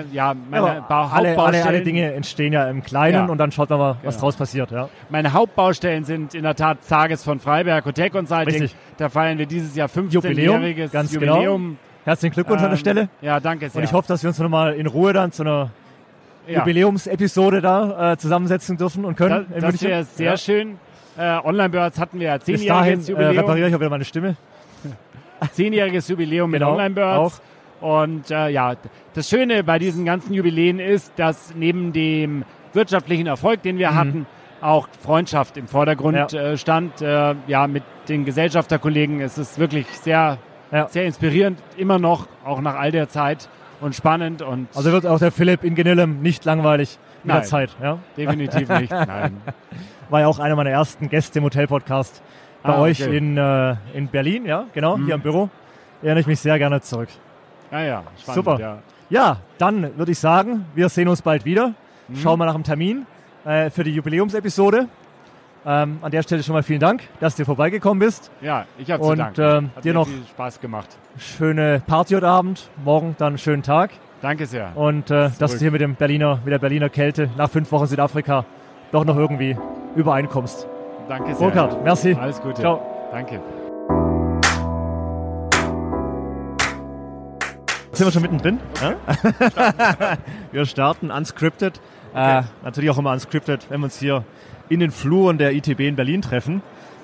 Äh, 0.00 0.04
ja, 0.12 0.34
meine 0.50 0.82
Bau- 0.88 1.08
alle, 1.12 1.38
alle, 1.38 1.62
alle 1.64 1.82
Dinge 1.82 2.14
entstehen 2.14 2.54
ja 2.54 2.70
im 2.70 2.82
Kleinen 2.82 3.26
Ja. 3.26 3.26
und 3.26 3.36
dann 3.36 3.52
schaut 3.52 3.68
man 3.68 3.78
mal, 3.78 3.96
was 4.02 4.14
Genau. 4.14 4.24
draus 4.26 4.36
passiert. 4.36 4.70
Ja. 4.70 4.88
meine 5.10 5.34
Hauptbaustellen 5.34 6.04
sind 6.04 6.34
in 6.34 6.44
der 6.44 6.54
Tat 6.56 6.82
Zages 6.82 7.22
von 7.22 7.40
Freiberg 7.40 7.84
Hotel 7.84 8.08
Consulting. 8.08 8.62
Richtig. 8.62 8.74
Da 8.96 9.10
feiern 9.10 9.36
wir 9.36 9.44
dieses 9.44 9.76
Jahr 9.76 9.90
Jubiläum, 9.94 10.62
15-jähriges 10.62 10.90
ganz 10.92 11.12
Jubiläum. 11.12 11.62
genau. 11.62 11.76
Herzlichen 12.06 12.32
Glückwunsch 12.32 12.60
an 12.62 12.68
der 12.70 12.72
Ähm, 12.72 12.78
Stelle. 12.78 13.08
Ja, 13.20 13.38
danke 13.38 13.68
sehr. 13.68 13.78
Und 13.80 13.84
ich 13.84 13.92
hoffe, 13.92 14.08
dass 14.08 14.22
wir 14.22 14.28
uns 14.28 14.38
nochmal 14.38 14.72
in 14.72 14.86
Ruhe 14.86 15.12
dann 15.12 15.30
zu 15.30 15.42
einer 15.42 15.70
ja, 16.48 16.60
Jubiläumsepisode 16.60 17.60
da 17.60 18.12
äh, 18.12 18.16
zusammensetzen 18.16 18.78
dürfen 18.78 19.04
und 19.04 19.14
können. 19.16 19.44
das, 19.50 19.56
in 19.56 19.62
das 19.62 19.82
wäre 19.82 20.04
sehr 20.04 20.30
Ja. 20.30 20.36
schön. 20.38 20.78
Äh, 21.18 21.36
Online-Birds 21.44 22.00
hatten 22.00 22.18
wir 22.18 22.28
ja 22.28 22.38
Bis 22.38 22.46
dahin 22.64 23.02
zehnjähriges 23.02 23.08
äh, 23.08 23.12
Jubiläum. 23.12 23.36
repariere 23.38 23.68
ich 23.68 23.74
auch 23.74 23.80
wieder 23.80 23.90
meine 23.90 24.04
Stimme. 24.06 24.36
zehnjähriges 25.52 26.08
Jubiläum 26.08 26.50
mit 26.50 26.60
Genau, 26.60 26.72
Online-Birds. 26.72 27.42
Und 27.80 28.30
äh, 28.30 28.48
ja, 28.50 28.74
das 29.14 29.28
Schöne 29.28 29.64
bei 29.64 29.78
diesen 29.78 30.04
ganzen 30.04 30.34
Jubiläen 30.34 30.78
ist, 30.78 31.12
dass 31.16 31.54
neben 31.54 31.92
dem 31.92 32.44
wirtschaftlichen 32.74 33.26
Erfolg, 33.26 33.62
den 33.62 33.78
wir 33.78 33.94
hatten, 33.94 34.26
auch 34.60 34.86
Freundschaft 35.02 35.56
im 35.56 35.66
Vordergrund 35.66 36.32
Mhm. 36.32 36.38
Ja. 36.38 36.42
äh, 36.52 36.56
stand. 36.58 37.00
Äh, 37.00 37.34
ja, 37.46 37.66
mit 37.66 37.82
den 38.08 38.24
Gesellschafterkollegen 38.26 39.20
ist 39.20 39.38
es 39.38 39.58
wirklich 39.58 39.86
sehr, 39.88 40.36
Ja. 40.70 40.88
sehr 40.88 41.06
inspirierend, 41.06 41.58
immer 41.78 41.98
noch, 41.98 42.26
auch 42.44 42.60
nach 42.60 42.74
all 42.74 42.92
der 42.92 43.08
Zeit 43.08 43.48
und 43.80 43.94
spannend 43.94 44.42
und 44.42 44.68
Also 44.74 44.92
wird 44.92 45.06
auch 45.06 45.18
der 45.18 45.32
Philipp 45.32 45.64
in 45.64 45.74
Genillem 45.74 46.20
nicht 46.20 46.44
langweilig 46.44 46.98
mit 47.24 47.34
der. 47.34 47.42
Zeit. 47.44 47.70
Ja? 47.82 47.98
definitiv 48.16 48.68
nicht. 48.68 48.90
Nein. 48.92 49.40
War 50.10 50.20
ja 50.20 50.26
auch 50.26 50.38
einer 50.38 50.56
meiner 50.56 50.70
ersten 50.70 51.08
Gäste 51.08 51.38
im 51.38 51.44
Hotel-Podcast 51.46 52.22
bei 52.62 52.74
Ah, 52.74 52.80
euch 52.82 53.02
okay. 53.02 53.16
in, 53.16 53.38
äh, 53.38 53.76
in 53.94 54.08
Berlin, 54.08 54.44
ja, 54.44 54.64
genau, 54.74 54.98
hier 54.98 55.14
im 55.14 55.22
Büro. 55.22 55.48
Erinnere 56.02 56.20
ich 56.20 56.26
mich 56.26 56.40
sehr 56.40 56.58
gerne 56.58 56.80
zurück. 56.82 57.08
Ja, 57.70 57.80
ja, 57.82 58.02
spannend, 58.20 58.34
Super. 58.44 58.58
Ja. 58.60 58.78
Ja, 59.10 59.36
dann 59.58 59.96
würde 59.98 60.12
ich 60.12 60.18
sagen, 60.18 60.64
wir 60.74 60.88
sehen 60.88 61.08
uns 61.08 61.22
bald 61.22 61.44
wieder. 61.44 61.74
Mhm. 62.08 62.16
Schauen 62.16 62.38
wir 62.38 62.46
nach 62.46 62.54
dem 62.54 62.62
Termin 62.64 63.06
äh, 63.44 63.70
für 63.70 63.82
die 63.84 63.92
Jubiläumsepisode. 63.94 64.86
Ähm, 65.66 65.98
an 66.00 66.10
der 66.10 66.22
Stelle 66.22 66.42
schon 66.42 66.54
mal 66.54 66.62
vielen 66.62 66.80
Dank, 66.80 67.02
dass 67.20 67.36
du 67.36 67.44
vorbeigekommen 67.44 67.98
bist. 67.98 68.30
ja, 68.40 68.64
ich 68.78 68.90
habe 68.90 69.02
Und, 69.02 69.10
zu 69.10 69.16
danken. 69.42 69.64
ähm, 69.66 69.70
Hat 69.76 69.84
dir 69.84 69.92
noch- 69.92 70.06
viel 70.06 70.22
Spaß 70.30 70.60
gemacht. 70.60 70.88
Schöne 71.18 71.82
Party 71.86 72.14
heute 72.14 72.28
Abend, 72.28 72.70
morgen 72.82 73.14
dann 73.18 73.28
einen 73.28 73.38
schönen 73.38 73.62
Tag. 73.62 73.90
Danke 74.22 74.46
sehr. 74.46 74.74
Und 74.74 75.10
äh, 75.10 75.30
dass 75.38 75.52
du 75.52 75.58
hier 75.58 75.70
mit, 75.70 75.80
dem 75.82 75.96
Berliner, 75.96 76.38
mit 76.44 76.52
der 76.52 76.58
Berliner 76.58 76.88
Kälte 76.88 77.28
nach 77.36 77.50
fünf 77.50 77.70
Wochen 77.72 77.86
Südafrika 77.86 78.44
doch 78.92 79.04
noch 79.04 79.16
irgendwie 79.16 79.56
übereinkommst. 79.96 80.66
Danke 81.08 81.34
sehr. 81.34 81.46
Burkhard, 81.50 81.82
merci. 81.84 82.16
Alles 82.18 82.40
Gute. 82.40 82.60
Ciao. 82.62 82.80
Danke. 83.12 83.40
Sind 87.92 88.06
wir 88.06 88.12
schon 88.12 88.22
mittendrin? 88.22 88.60
Ja? 88.80 90.16
wir 90.52 90.64
starten 90.64 91.10
unscripted. 91.10 91.80
Äh, 92.14 92.42
natürlich 92.62 92.90
auch 92.90 92.98
immer 92.98 93.12
unscripted, 93.12 93.66
wenn 93.68 93.80
wir 93.80 93.84
uns 93.84 93.98
hier 93.98 94.24
in 94.68 94.80
den 94.80 94.90
Fluren 94.90 95.38
der 95.38 95.52
ITB 95.52 95.80
in 95.80 95.96
Berlin 95.96 96.22
treffen. 96.22 96.62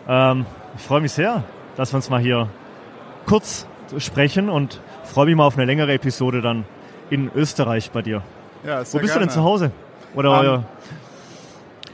Ähm, 0.08 0.46
ich 0.76 0.82
freue 0.82 1.00
mich 1.00 1.12
sehr, 1.12 1.42
dass 1.76 1.92
wir 1.92 1.96
uns 1.96 2.08
mal 2.10 2.20
hier 2.20 2.48
kurz 3.26 3.66
sprechen 3.98 4.48
und 4.48 4.80
freue 5.04 5.26
mich 5.26 5.36
mal 5.36 5.44
auf 5.46 5.56
eine 5.56 5.64
längere 5.64 5.92
Episode 5.92 6.40
dann 6.40 6.64
in 7.10 7.30
Österreich 7.34 7.90
bei 7.90 8.02
dir. 8.02 8.22
Ja, 8.64 8.80
Wo 8.80 8.84
sehr 8.84 9.00
bist 9.00 9.14
du 9.14 9.18
denn 9.18 9.28
gerne. 9.28 9.32
zu 9.40 9.42
Hause? 9.44 9.70
Oder 10.14 10.30
Ähm, 10.30 10.38
euer, 10.38 10.64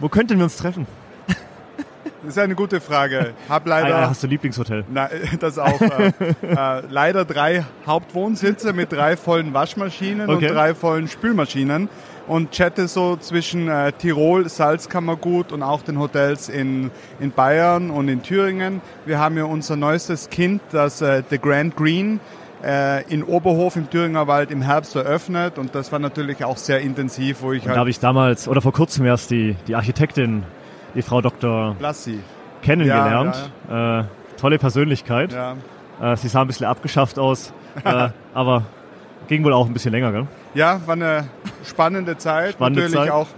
wo 0.00 0.08
könnten 0.08 0.36
wir 0.38 0.44
uns 0.44 0.56
treffen? 0.56 0.86
Das 2.24 2.34
ist 2.36 2.38
eine 2.38 2.54
gute 2.54 2.80
Frage. 2.80 3.34
Hab 3.48 3.66
Ah, 3.66 3.68
leider, 3.68 3.88
ja, 3.88 4.10
hast 4.10 4.22
du 4.22 4.28
Lieblingshotel? 4.28 4.84
na, 4.92 5.08
das 5.40 5.58
auch, 5.58 5.80
äh, 5.80 6.12
äh, 6.42 6.82
leider 6.88 7.24
drei 7.24 7.64
Hauptwohnsitze 7.86 8.72
mit 8.72 8.92
drei 8.92 9.16
vollen 9.16 9.52
Waschmaschinen 9.54 10.28
Okay. 10.30 10.46
und 10.48 10.54
drei 10.54 10.74
vollen 10.74 11.08
Spülmaschinen 11.08 11.88
und 12.28 12.52
chatte 12.52 12.86
so 12.86 13.16
zwischen 13.16 13.68
äh, 13.68 13.90
Tirol, 13.92 14.48
Salzkammergut 14.48 15.50
und 15.50 15.64
auch 15.64 15.82
den 15.82 15.98
Hotels 15.98 16.48
in, 16.48 16.90
in 17.18 17.32
Bayern 17.32 17.90
und 17.90 18.08
in 18.08 18.22
Thüringen. 18.22 18.80
Wir 19.04 19.18
haben 19.18 19.36
ja 19.36 19.44
unser 19.44 19.74
neuestes 19.76 20.30
Kind, 20.30 20.62
das 20.70 21.02
äh, 21.02 21.22
The 21.28 21.38
Grand 21.38 21.76
Green 21.76 22.20
äh, 22.64 23.02
in 23.12 23.24
Oberhof 23.24 23.74
im 23.74 23.90
Thüringer 23.90 24.28
Wald 24.28 24.52
im 24.52 24.62
Herbst 24.62 24.94
eröffnet 24.94 25.58
und 25.58 25.74
das 25.74 25.90
war 25.90 25.98
natürlich 25.98 26.44
auch 26.44 26.56
sehr 26.56 26.80
intensiv, 26.80 27.42
wo 27.42 27.52
ich 27.52 27.64
Da 27.64 27.70
halt 27.70 27.78
habe 27.80 27.90
ich 27.90 27.98
damals, 27.98 28.46
oder 28.46 28.60
vor 28.62 28.72
kurzem 28.72 29.04
erst 29.06 29.32
die, 29.32 29.56
die 29.66 29.74
Architektin, 29.74 30.44
die 30.94 31.02
Frau 31.02 31.20
Dr. 31.20 31.76
Lassi. 31.80 32.18
kennengelernt. 32.62 33.50
Äh, 33.70 34.04
tolle 34.40 34.58
Persönlichkeit. 34.58 35.32
Ja. 35.32 35.54
Äh, 36.12 36.16
sie 36.16 36.28
sah 36.28 36.40
ein 36.42 36.46
bisschen 36.46 36.66
abgeschafft 36.66 37.18
aus, 37.18 37.52
äh, 37.84 38.08
aber 38.34 38.64
ging 39.28 39.44
wohl 39.44 39.52
auch 39.52 39.66
ein 39.66 39.72
bisschen 39.72 39.92
länger, 39.92 40.12
gell? 40.12 40.26
Ja, 40.54 40.80
war 40.86 40.94
eine 40.94 41.28
spannende 41.64 42.16
Zeit. 42.18 42.52
Spannende 42.54 42.82
Natürlich 42.82 42.98
Zeit. 43.00 43.10
auch 43.10 43.28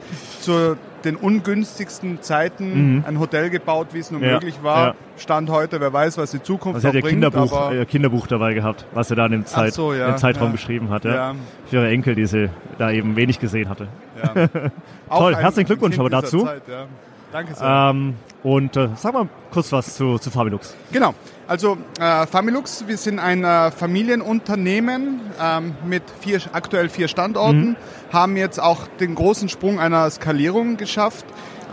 zu 0.41 0.77
den 1.05 1.17
ungünstigsten 1.17 2.23
Zeiten 2.23 3.05
ein 3.07 3.21
Hotel 3.21 3.51
gebaut, 3.51 3.89
wie 3.93 3.99
es 3.99 4.11
nur 4.11 4.21
Mhm. 4.21 4.27
Ja, 4.27 4.33
möglich 4.33 4.55
war. 4.63 4.87
ja. 4.87 4.95
Stand 5.19 5.51
heute, 5.51 5.79
wer 5.81 5.93
weiß, 5.93 6.17
was 6.17 6.31
die 6.31 6.43
Zukunft 6.43 6.77
Also 6.77 6.81
sie 6.81 6.89
hat 6.89 6.95
noch 6.95 6.99
ihr 6.99 7.03
bringt. 7.03 7.13
Kinderbuch, 7.35 7.53
aber, 7.53 7.75
ihr 7.75 7.85
Kinderbuch 7.85 8.27
dabei 8.27 8.55
gehabt, 8.55 8.87
was 8.95 9.09
sie 9.09 9.15
da 9.15 9.27
in 9.27 9.33
dem, 9.33 9.47
Zeit, 9.47 9.75
so, 9.75 9.93
ja, 9.93 10.09
im 10.09 10.17
Zeitraum 10.17 10.47
ja. 10.49 10.53
geschrieben 10.53 10.89
hat. 10.89 11.05
Ja. 11.05 11.15
ja, 11.15 11.35
Für 11.67 11.77
ihre 11.77 11.89
Enkel, 11.91 12.15
die 12.15 12.25
sie 12.27 12.49
da 12.79 12.91
eben 12.91 13.15
wenig 13.17 13.39
gesehen 13.39 13.69
hatte. 13.69 13.87
ja. 14.25 14.49
Toll, 15.17 15.37
herzlichen 15.37 15.67
Glückwunsch 15.67 15.99
aber 15.99 16.09
dazu. 16.11 16.45
Zeit, 16.47 16.63
ja. 16.67 16.87
Danke 17.35 17.53
sehr. 17.57 17.67
Ähm, 17.91 18.15
und 18.45 18.77
äh, 18.77 18.91
sag 18.95 19.13
mal 19.13 19.29
kurz 19.51 19.73
was 19.73 19.97
zu, 19.97 20.19
zu 20.19 20.31
Fabilux. 20.31 20.73
Genau. 20.93 21.15
Also 21.49 21.77
äh, 21.99 22.29
Familux, 22.29 22.85
wir 22.87 22.97
sind 22.97 23.19
ein 23.19 23.43
äh, 23.43 23.73
Familienunternehmen 23.73 25.21
ähm, 25.43 25.75
mit 25.85 26.05
vier, 26.21 26.41
aktuell 26.53 26.89
vier 26.89 27.09
Standorten, 27.09 27.71
Mhm. 27.71 27.77
haben 28.13 28.37
jetzt 28.37 28.61
auch 28.61 28.87
den 29.01 29.17
großen 29.17 29.49
Sprung 29.49 29.81
einer 29.81 30.09
Skalierung 30.11 30.77
geschafft. 30.77 31.25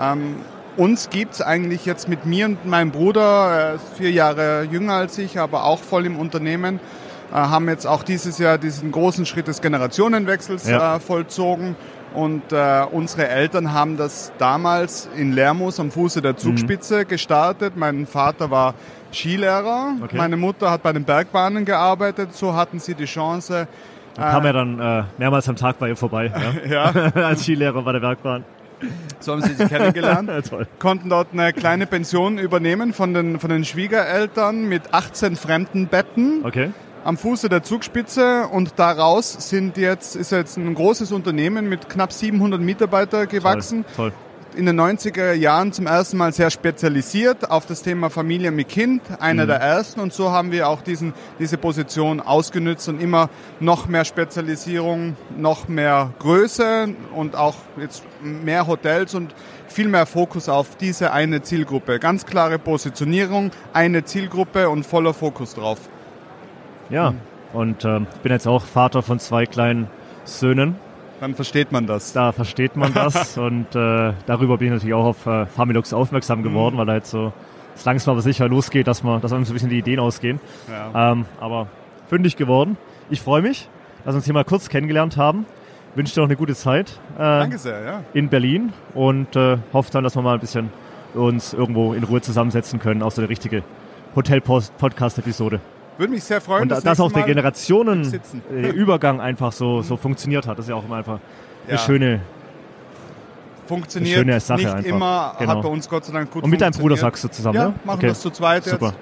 Ähm, 0.01 0.37
uns 0.77 1.11
gibt's 1.11 1.43
eigentlich 1.43 1.85
jetzt 1.85 2.09
mit 2.09 2.25
mir 2.25 2.47
und 2.47 2.65
meinem 2.65 2.89
Bruder, 2.89 3.21
er 3.21 3.73
ist 3.75 3.83
vier 3.97 4.09
Jahre 4.11 4.63
jünger 4.63 4.93
als 4.93 5.15
ich, 5.19 5.37
aber 5.37 5.65
auch 5.65 5.79
voll 5.79 6.07
im 6.07 6.17
Unternehmen, 6.17 6.79
äh, 7.31 7.35
haben 7.35 7.69
jetzt 7.69 7.85
auch 7.85 8.01
dieses 8.01 8.39
Jahr 8.39 8.57
diesen 8.57 8.91
großen 8.91 9.27
Schritt 9.27 9.47
des 9.47 9.61
Generationenwechsels 9.61 10.67
Ja. 10.67 10.95
äh, 10.95 10.99
vollzogen 10.99 11.75
Und 12.13 12.51
äh, 12.51 12.83
unsere 12.91 13.27
Eltern 13.29 13.73
haben 13.73 13.95
das 13.97 14.31
damals 14.37 15.07
in 15.15 15.31
Lermoos 15.31 15.79
am 15.79 15.91
Fuße 15.91 16.21
der 16.21 16.35
Zugspitze 16.37 17.05
gestartet. 17.05 17.73
Mein 17.77 18.05
Vater 18.05 18.51
war 18.51 18.73
Skilehrer, 19.13 19.95
Okay. 20.03 20.17
meine 20.17 20.37
Mutter 20.37 20.69
hat 20.71 20.83
bei 20.83 20.91
den 20.93 21.03
Bergbahnen 21.03 21.63
gearbeitet. 21.65 22.33
So 22.33 22.53
hatten 22.55 22.79
sie 22.79 22.95
die 22.95 23.05
Chance, 23.05 23.67
Da 24.15 24.31
kam 24.31 24.45
er 24.45 24.53
dann 24.53 24.79
äh, 24.79 25.03
mehrmals 25.17 25.47
am 25.47 25.55
Tag 25.55 25.79
bei 25.79 25.87
ihr 25.89 25.95
vorbei, 25.95 26.31
ja? 26.67 26.91
ja, 26.93 27.11
als 27.27 27.43
Skilehrer 27.43 27.81
bei 27.81 27.93
der 27.93 27.99
Bergbahn. 28.01 28.43
so 29.19 29.31
haben 29.33 29.41
sie 29.41 29.53
sich 29.53 29.69
kennengelernt. 29.69 30.29
Ja, 30.33 30.41
toll. 30.41 30.67
konnten 30.79 31.07
dort 31.09 31.27
eine 31.33 31.53
kleine 31.53 31.85
Pension 31.87 32.37
übernehmen 32.37 32.93
von 32.93 33.13
den, 33.13 33.39
von 33.39 33.49
den 33.49 33.63
Schwiegereltern 33.63 34.67
mit 34.67 34.93
18 34.93 35.35
fremden 35.35 35.87
Betten 35.87 36.41
Okay. 36.43 36.71
Am 37.03 37.17
Fuße 37.17 37.49
der 37.49 37.63
Zugspitze 37.63 38.47
und 38.47 38.73
daraus 38.77 39.49
sind 39.49 39.77
jetzt, 39.77 40.15
ist 40.15 40.31
jetzt 40.31 40.57
ein 40.57 40.73
großes 40.73 41.11
Unternehmen 41.11 41.67
mit 41.67 41.89
knapp 41.89 42.13
700 42.13 42.61
Mitarbeiter 42.61 43.27
gewachsen. 43.27 43.85
Toll. 43.95 44.11
toll. 44.11 44.13
In 44.53 44.65
den 44.65 44.77
90er 44.77 45.31
Jahren 45.31 45.71
zum 45.71 45.87
ersten 45.87 46.17
Mal 46.17 46.33
sehr 46.33 46.51
spezialisiert 46.51 47.49
auf 47.49 47.65
das 47.65 47.83
Thema 47.83 48.09
Familie 48.09 48.51
mit 48.51 48.67
Kind, 48.67 49.01
einer 49.21 49.45
der 49.45 49.61
ersten 49.61 50.01
und 50.01 50.11
so 50.11 50.31
haben 50.31 50.51
wir 50.51 50.67
auch 50.67 50.81
diesen, 50.81 51.13
diese 51.39 51.57
Position 51.57 52.19
ausgenutzt 52.19 52.89
und 52.89 53.01
immer 53.01 53.29
noch 53.61 53.87
mehr 53.87 54.03
Spezialisierung, 54.03 55.15
noch 55.37 55.69
mehr 55.69 56.13
Größe 56.19 56.89
und 57.15 57.37
auch 57.37 57.55
jetzt 57.79 58.03
mehr 58.21 58.67
Hotels 58.67 59.15
und 59.15 59.33
viel 59.69 59.87
mehr 59.87 60.05
Fokus 60.05 60.49
auf 60.49 60.75
diese 60.75 61.13
eine 61.13 61.41
Zielgruppe. 61.41 61.97
Ganz 61.99 62.25
klare 62.25 62.59
Positionierung, 62.59 63.51
eine 63.71 64.03
Zielgruppe 64.03 64.69
und 64.69 64.85
voller 64.85 65.13
Fokus 65.13 65.55
drauf. 65.55 65.79
Ja, 66.91 67.13
und 67.53 67.85
ähm, 67.85 68.07
ich 68.13 68.21
bin 68.21 68.31
jetzt 68.31 68.47
auch 68.47 68.63
Vater 68.63 69.01
von 69.01 69.19
zwei 69.19 69.45
kleinen 69.45 69.87
Söhnen. 70.25 70.75
Dann 71.19 71.35
versteht 71.35 71.71
man 71.71 71.87
das. 71.87 72.13
Da 72.13 72.31
versteht 72.31 72.75
man 72.75 72.93
das 72.93 73.37
und 73.37 73.75
äh, 73.75 74.13
darüber 74.25 74.57
bin 74.57 74.67
ich 74.67 74.73
natürlich 74.73 74.93
auch 74.93 75.05
auf 75.05 75.25
äh, 75.25 75.45
Familux 75.45 75.93
aufmerksam 75.93 76.43
geworden, 76.43 76.77
weil 76.77 76.85
da 76.85 76.95
jetzt 76.95 77.11
so 77.11 77.31
es 77.75 77.85
langsam 77.85 78.13
aber 78.13 78.21
sicher 78.21 78.47
losgeht, 78.47 78.87
dass 78.87 79.03
man, 79.03 79.21
dass 79.21 79.31
einem 79.31 79.45
so 79.45 79.51
ein 79.51 79.53
bisschen 79.53 79.69
die 79.69 79.79
Ideen 79.79 79.99
ausgehen. 79.99 80.39
Ja. 80.69 81.11
Ähm, 81.11 81.25
aber 81.39 81.67
fündig 82.09 82.35
geworden. 82.35 82.77
Ich 83.09 83.21
freue 83.21 83.41
mich, 83.41 83.69
dass 84.03 84.13
wir 84.13 84.17
uns 84.17 84.25
hier 84.25 84.33
mal 84.33 84.43
kurz 84.45 84.69
kennengelernt 84.69 85.17
haben. 85.17 85.45
Wünsche 85.95 86.13
dir 86.13 86.21
noch 86.21 86.27
eine 86.27 86.37
gute 86.37 86.55
Zeit 86.55 86.99
äh, 87.15 87.19
Danke 87.19 87.57
sehr, 87.57 87.81
ja. 87.83 88.03
in 88.13 88.29
Berlin 88.29 88.71
und 88.93 89.35
äh, 89.35 89.57
hoffe 89.73 89.91
dann, 89.91 90.03
dass 90.03 90.15
wir 90.15 90.21
mal 90.21 90.35
ein 90.35 90.39
bisschen 90.39 90.69
uns 91.13 91.53
irgendwo 91.53 91.93
in 91.93 92.03
Ruhe 92.03 92.21
zusammensetzen 92.21 92.79
können, 92.79 93.03
auch 93.03 93.11
so 93.11 93.21
eine 93.21 93.29
richtige 93.29 93.63
Hotel-Podcast-Episode. 94.15 95.59
Würde 95.97 96.13
mich 96.13 96.23
sehr 96.23 96.41
freuen. 96.41 96.63
Und 96.63 96.69
das 96.69 96.83
dass 96.83 96.99
auch 96.99 97.11
der. 97.11 97.23
Generationenübergang 97.23 99.21
einfach 99.21 99.51
so, 99.51 99.81
so 99.81 99.97
funktioniert 99.97 100.47
hat. 100.47 100.57
Das 100.57 100.65
ist 100.65 100.69
ja 100.69 100.75
auch 100.75 100.85
immer 100.85 100.95
einfach 100.97 101.19
eine 101.67 101.73
Ja. 101.73 101.77
schöne. 101.77 102.21
funktioniert 103.67 104.17
schöne 104.17 104.39
Sache 104.39 104.57
nicht 104.59 104.67
einfach. 104.69 104.89
immer, 104.89 105.35
Genau. 105.39 105.51
hat 105.55 105.61
bei 105.61 105.69
uns 105.69 105.87
Gott 105.87 106.03
sei 106.05 106.11
Dank 106.13 106.29
gut 106.31 106.43
Und 106.43 106.49
mit 106.49 106.59
deinem 106.59 106.73
Bruder 106.73 106.97
sagst 106.97 107.23
du 107.23 107.29
zusammen, 107.29 107.55
ja, 107.55 107.65
ne? 107.69 107.73
machen 107.85 107.99
Okay. 107.99 108.07
das 108.07 108.19
zu 108.19 108.29
zweit 108.29 108.65
jetzt. 108.65 108.71
Super. 108.71 108.93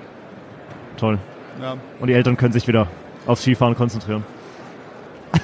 Toll. 0.97 1.17
Ja. 1.61 1.75
Und 1.99 2.07
die 2.07 2.13
Eltern 2.13 2.37
können 2.37 2.53
sich 2.53 2.67
wieder 2.67 2.87
aufs 3.25 3.41
Skifahren 3.41 3.75
konzentrieren. 3.75 4.23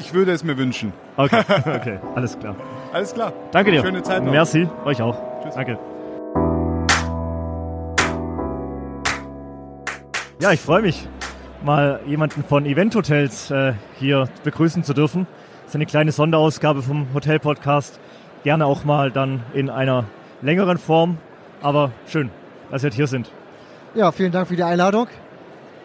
Ich 0.00 0.12
würde 0.12 0.32
es 0.32 0.44
mir 0.44 0.58
wünschen. 0.58 0.92
Okay, 1.16 1.40
okay, 1.76 1.98
alles 2.14 2.38
klar. 2.38 2.54
Alles 2.92 3.14
klar. 3.14 3.32
Danke 3.52 3.70
dir. 3.70 3.80
Schöne 3.82 4.02
Zeit 4.02 4.22
noch. 4.22 4.32
Merci, 4.32 4.68
euch 4.84 5.00
auch. 5.00 5.16
Tschüss. 5.42 5.54
Danke. 5.54 5.78
Ja, 10.40 10.52
ich 10.52 10.60
freue 10.60 10.82
mich, 10.82 11.08
mal 11.64 11.98
jemanden 12.06 12.44
von 12.44 12.64
Event 12.64 12.94
Hotels 12.94 13.50
äh, 13.50 13.72
hier 13.98 14.28
begrüßen 14.44 14.84
zu 14.84 14.94
dürfen. 14.94 15.26
Das 15.62 15.70
ist 15.70 15.74
eine 15.74 15.86
kleine 15.86 16.12
Sonderausgabe 16.12 16.80
vom 16.80 17.08
Hotel 17.12 17.40
Podcast. 17.40 17.98
Gerne 18.44 18.64
auch 18.64 18.84
mal 18.84 19.10
dann 19.10 19.42
in 19.52 19.68
einer 19.68 20.04
längeren 20.40 20.78
Form. 20.78 21.18
Aber 21.60 21.90
schön, 22.06 22.30
dass 22.70 22.84
ihr 22.84 22.90
hier 22.90 23.08
sind. 23.08 23.32
Ja, 23.96 24.12
vielen 24.12 24.30
Dank 24.30 24.46
für 24.46 24.54
die 24.54 24.62
Einladung. 24.62 25.08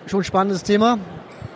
Schon 0.05 0.23
spannendes 0.23 0.61
Thema. 0.61 0.99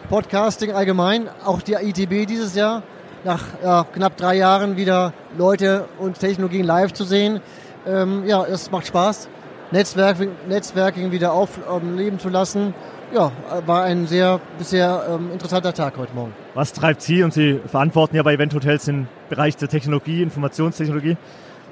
Podcasting 0.10 0.72
allgemein, 0.72 1.30
auch 1.46 1.62
die 1.62 1.74
ITB 1.74 2.28
dieses 2.28 2.56
Jahr. 2.56 2.82
Nach 3.24 3.44
ja, 3.64 3.86
knapp 3.94 4.18
drei 4.18 4.38
Jahren 4.38 4.76
wieder 4.76 5.14
Leute 5.38 5.86
und 6.00 6.18
Technologien 6.18 6.66
live 6.66 6.94
zu 6.94 7.04
sehen. 7.04 7.42
Ähm, 7.86 8.24
ja, 8.26 8.44
es 8.44 8.72
macht 8.72 8.88
Spaß. 8.88 9.30
Netzwerk, 9.72 10.18
Netzwerking 10.48 11.12
wieder 11.12 11.34
aufleben 11.34 12.20
zu 12.20 12.30
lassen. 12.30 12.74
Ja, 13.14 13.32
war 13.66 13.84
ein 13.84 14.06
sehr 14.08 14.40
bisher 14.58 15.06
ähm, 15.10 15.32
interessanter 15.32 15.74
Tag 15.74 15.98
heute 15.98 16.14
Morgen. 16.14 16.34
Was 16.56 16.74
treibt 16.74 17.02
Sie, 17.02 17.24
und 17.24 17.34
Sie 17.34 17.60
verantworten 17.66 18.16
ja 18.16 18.24
bei 18.24 18.34
Event 18.34 18.54
Hotels 18.54 18.86
den 18.86 19.08
Bereich 19.30 19.56
der 19.56 19.70
Technologie, 19.70 20.22
Informationstechnologie. 20.22 21.16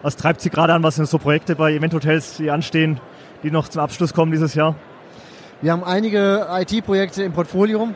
Was 0.01 0.15
treibt 0.15 0.39
Sie 0.41 0.49
gerade 0.49 0.73
an? 0.73 0.83
Was 0.83 0.95
sind 0.95 1.09
so 1.09 1.17
Projekte 1.17 1.55
bei 1.55 1.73
Event 1.73 1.93
Hotels, 1.93 2.37
die 2.37 2.51
anstehen, 2.51 2.99
die 3.43 3.51
noch 3.51 3.67
zum 3.67 3.81
Abschluss 3.81 4.13
kommen 4.13 4.31
dieses 4.31 4.55
Jahr? 4.55 4.75
Wir 5.61 5.71
haben 5.71 5.83
einige 5.83 6.47
IT-Projekte 6.51 7.23
im 7.23 7.33
Portfolio. 7.33 7.89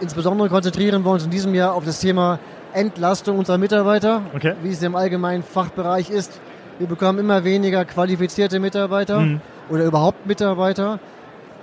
Insbesondere 0.00 0.48
konzentrieren 0.48 1.04
wir 1.04 1.10
uns 1.10 1.24
in 1.24 1.30
diesem 1.30 1.54
Jahr 1.54 1.74
auf 1.74 1.84
das 1.84 2.00
Thema 2.00 2.38
Entlastung 2.72 3.38
unserer 3.38 3.58
Mitarbeiter, 3.58 4.22
Okay. 4.34 4.54
wie 4.62 4.70
es 4.70 4.82
im 4.82 4.96
allgemeinen 4.96 5.44
Fachbereich 5.44 6.10
ist. 6.10 6.40
Wir 6.78 6.86
bekommen 6.86 7.18
immer 7.20 7.44
weniger 7.44 7.84
qualifizierte 7.84 8.58
Mitarbeiter 8.60 9.20
Mhm. 9.20 9.40
oder 9.70 9.84
überhaupt 9.84 10.26
Mitarbeiter. 10.26 10.98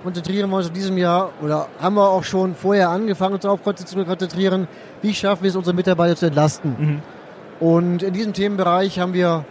Konzentrieren 0.02 0.50
wir 0.50 0.56
uns 0.56 0.68
in 0.68 0.74
diesem 0.74 0.96
Jahr 0.98 1.30
oder 1.42 1.68
haben 1.80 1.94
wir 1.94 2.08
auch 2.08 2.24
schon 2.24 2.54
vorher 2.54 2.88
angefangen, 2.88 3.34
uns 3.34 3.42
darauf 3.42 3.60
zu 3.62 4.04
konzentrieren, 4.04 4.66
wie 5.00 5.14
schaffen 5.14 5.42
wir 5.44 5.50
es, 5.50 5.56
unsere 5.56 5.76
Mitarbeiter 5.76 6.16
zu 6.16 6.26
entlasten. 6.26 6.76
Mhm. 6.78 7.02
Und 7.66 8.02
in 8.02 8.12
diesem 8.12 8.32
Themenbereich 8.32 8.98
haben 8.98 9.12
wir, 9.14 9.44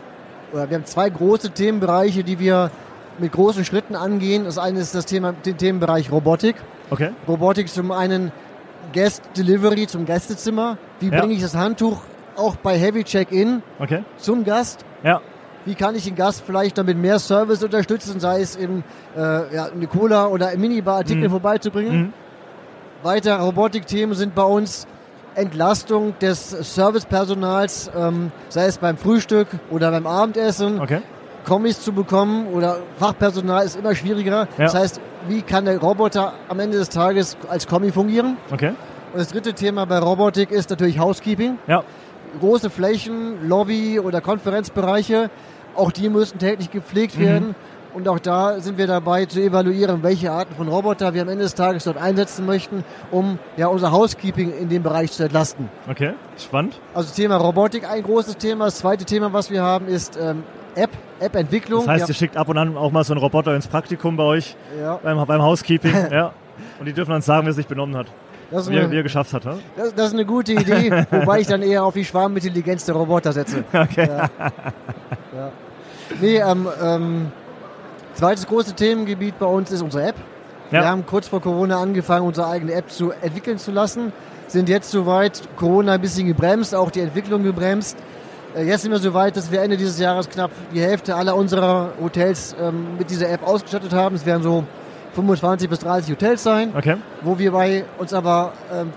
oder 0.52 0.70
wir 0.70 0.76
haben 0.78 0.86
zwei 0.86 1.10
große 1.10 1.52
Themenbereiche, 1.52 2.24
die 2.26 2.40
wir 2.40 2.70
mit 3.20 3.32
großen 3.32 3.64
Schritten 3.64 3.96
angehen. 3.96 4.44
Das 4.44 4.58
eine 4.58 4.80
ist 4.80 4.94
das 4.96 5.06
Thema, 5.06 5.32
den 5.34 5.58
Themenbereich 5.58 6.12
Robotik. 6.12 6.56
Okay. 6.90 7.12
Robotik 7.28 7.70
zum 7.70 7.92
einen 7.92 8.34
Guest 8.94 9.22
Delivery 9.38 9.88
zum 9.88 10.06
Gästezimmer. 10.06 10.78
Wie 11.00 11.08
Ja. 11.10 11.20
bringe 11.22 11.34
ich 11.34 11.42
das 11.42 11.56
Handtuch 11.56 12.02
auch 12.36 12.58
bei 12.58 12.78
Heavy 12.78 13.06
Check-in 13.06 13.62
Okay. 13.80 14.04
zum 14.18 14.44
Gast? 14.44 14.84
Ja. 15.04 15.22
Wie 15.66 15.76
kann 15.76 15.96
ich 15.96 16.06
den 16.06 16.16
Gast 16.16 16.44
vielleicht 16.46 16.78
damit 16.78 16.98
mehr 16.98 17.20
Service 17.20 17.64
unterstützen, 17.64 18.20
sei 18.20 18.42
es 18.42 18.56
in 18.56 18.84
äh, 19.16 19.56
ja, 19.56 19.66
eine 19.66 19.88
Cola 19.88 20.28
oder 20.28 20.52
im 20.52 20.62
Minibar 20.62 20.98
Artikel 20.98 21.28
Mhm. 21.28 21.32
vorbeizubringen? 21.32 21.98
Mhm. 22.02 22.14
Weitere 23.04 23.42
Robotikthemen 23.42 24.16
sind 24.16 24.36
bei 24.36 24.44
uns 24.44 24.88
Entlastung 25.36 26.14
des 26.20 26.50
Servicepersonals, 27.12 27.90
ähm, 27.98 28.32
sei 28.50 28.66
es 28.66 28.78
beim 28.78 28.98
Frühstück 28.98 29.48
oder 29.70 29.92
beim 29.92 30.06
Abendessen. 30.08 30.80
Okay. 30.80 31.02
Kommis 31.46 31.82
zu 31.82 31.92
bekommen 31.94 32.48
oder 32.48 32.78
Fachpersonal 33.00 33.66
ist 33.66 33.76
immer 33.76 33.96
schwieriger. 33.96 34.48
Ja. 34.58 34.66
Das 34.66 34.76
heißt, 34.76 35.02
wie 35.28 35.42
kann 35.42 35.66
der 35.66 35.80
Roboter 35.80 36.34
am 36.50 36.60
Ende 36.60 36.78
des 36.78 36.90
Tages 36.90 37.38
als 37.50 37.66
Kommi 37.68 37.92
fungieren? 37.92 38.38
Okay. 38.52 38.74
Und 39.14 39.20
das 39.20 39.30
dritte 39.30 39.54
Thema 39.54 39.86
bei 39.86 39.98
Robotik 39.98 40.52
ist 40.52 40.70
natürlich 40.70 41.00
Housekeeping. 41.00 41.58
Ja. 41.68 41.84
Große 42.40 42.70
Flächen, 42.70 43.48
Lobby 43.48 44.00
oder 44.00 44.22
Konferenzbereiche, 44.22 45.30
auch 45.76 45.92
die 45.92 46.10
müssen 46.10 46.38
täglich 46.40 46.72
gepflegt 46.72 47.18
Mhm. 47.18 47.22
werden. 47.24 47.56
Und 47.94 48.08
auch 48.08 48.20
da 48.20 48.62
sind 48.62 48.78
wir 48.78 48.88
dabei 48.88 49.26
zu 49.26 49.42
evaluieren, 49.42 50.02
welche 50.02 50.32
Arten 50.32 50.56
von 50.56 50.70
Roboter 50.70 51.14
wir 51.14 51.24
am 51.24 51.28
Ende 51.28 51.44
des 51.44 51.56
Tages 51.56 51.84
dort 51.84 51.98
einsetzen 51.98 52.46
möchten, 52.46 52.86
um 53.12 53.38
ja 53.58 53.68
unser 53.68 53.92
Housekeeping 53.92 54.54
in 54.58 54.70
dem 54.70 54.82
Bereich 54.82 55.12
zu 55.12 55.24
entlasten. 55.24 55.68
Okay. 55.90 56.14
Spannend. 56.38 56.80
Also 56.94 57.14
Thema 57.14 57.36
Robotik 57.36 57.90
ein 57.90 58.02
großes 58.02 58.38
Thema. 58.38 58.64
Das 58.66 58.78
zweite 58.78 59.04
Thema, 59.04 59.34
was 59.34 59.52
wir 59.52 59.62
haben, 59.62 59.88
ist 59.90 60.18
ähm, 60.18 60.44
App, 60.76 60.92
App-Entwicklung. 61.20 61.82
Das 61.82 61.90
heißt, 61.90 62.08
Wir 62.08 62.14
ihr 62.14 62.16
schickt 62.18 62.38
ab 62.38 62.48
und 62.48 62.58
an 62.58 62.78
auch 62.78 62.94
mal 62.94 63.04
so 63.04 63.12
einen 63.12 63.22
Roboter 63.22 63.54
ins 63.56 63.68
Praktikum 63.68 64.16
bei 64.16 64.24
euch, 64.24 64.56
Ja, 64.82 64.98
beim, 65.04 65.26
beim 65.28 65.42
Housekeeping. 65.42 65.94
ja. 66.12 66.32
Und 66.80 66.86
die 66.86 66.94
dürfen 66.94 67.12
dann 67.12 67.22
sagen, 67.22 67.46
wie 67.46 67.50
er 67.50 67.54
sich 67.54 67.68
benommen 67.68 67.98
hat. 67.98 68.08
Das, 68.52 68.64
ist 68.64 68.70
Wie 68.70 68.76
er, 68.76 68.82
wie 68.82 68.86
eine, 68.86 68.96
er 68.98 69.04
geschafft 69.04 69.34
hat. 69.34 69.46
Das, 69.46 69.96
das 69.96 70.08
ist 70.08 70.14
eine 70.14 70.26
gute 70.26 70.54
Idee, 70.54 71.06
wobei 71.12 71.40
ich 71.40 71.48
dann 71.48 71.62
eher 71.62 71.84
auf 71.84 71.94
die 71.94 72.06
Schwarmintelligenz 72.06 72.86
der 72.86 72.96
Roboter 72.96 73.34
setze. 73.34 73.64
Okay. 73.74 74.08
Ja. 74.08 74.30
Ja. 75.36 75.52
Nee, 76.20 76.38
ähm, 76.38 76.68
ähm, 76.84 77.32
zweites 78.14 78.46
große 78.46 78.74
Themengebiet 78.74 79.40
bei 79.40 79.46
uns 79.46 79.72
ist 79.72 79.82
unsere 79.82 80.10
App. 80.10 80.16
Ja. 80.72 80.82
Wir 80.82 80.88
haben 80.90 81.06
kurz 81.06 81.28
vor 81.28 81.42
Corona 81.42 81.82
angefangen, 81.82 82.26
unsere 82.26 82.48
eigene 82.48 82.74
App 82.74 82.92
zu 82.92 83.12
entwickeln 83.12 83.58
zu 83.58 83.72
lassen. 83.72 84.12
Sind 84.48 84.68
jetzt 84.68 84.92
soweit, 84.92 85.42
Corona 85.56 85.94
ein 85.94 86.02
bisschen 86.02 86.28
gebremst, 86.28 86.76
auch 86.76 86.92
die 86.92 87.00
Entwicklung 87.00 87.44
gebremst. 87.44 87.98
Äh, 88.56 88.66
Jetzt 88.66 88.82
sind 88.82 88.92
wir 88.92 89.00
so 89.00 89.14
weit, 89.14 89.38
dass 89.38 89.52
wir 89.52 89.62
Ende 89.62 89.78
dieses 89.78 90.00
Jahres 90.00 90.30
knapp 90.30 90.52
die 90.74 90.82
Hälfte 90.82 91.16
aller 91.16 91.36
unserer 91.36 91.92
Hotels 92.02 92.56
ähm, 92.60 92.98
mit 92.98 93.10
dieser 93.10 93.30
App 93.30 93.48
ausgestattet 93.48 93.94
haben. 93.94 94.16
Es 94.16 94.26
werden 94.26 94.44
so 94.44 94.66
25 95.16 95.70
bis 95.70 95.80
30 95.80 96.12
Hotels 96.12 96.44
sein 96.44 96.72
Okay. 96.76 96.96
wo 97.22 97.38
wir 97.40 97.52
bei 97.52 97.84
uns 97.98 98.14
aber 98.14 98.54
ähm, 98.74 98.92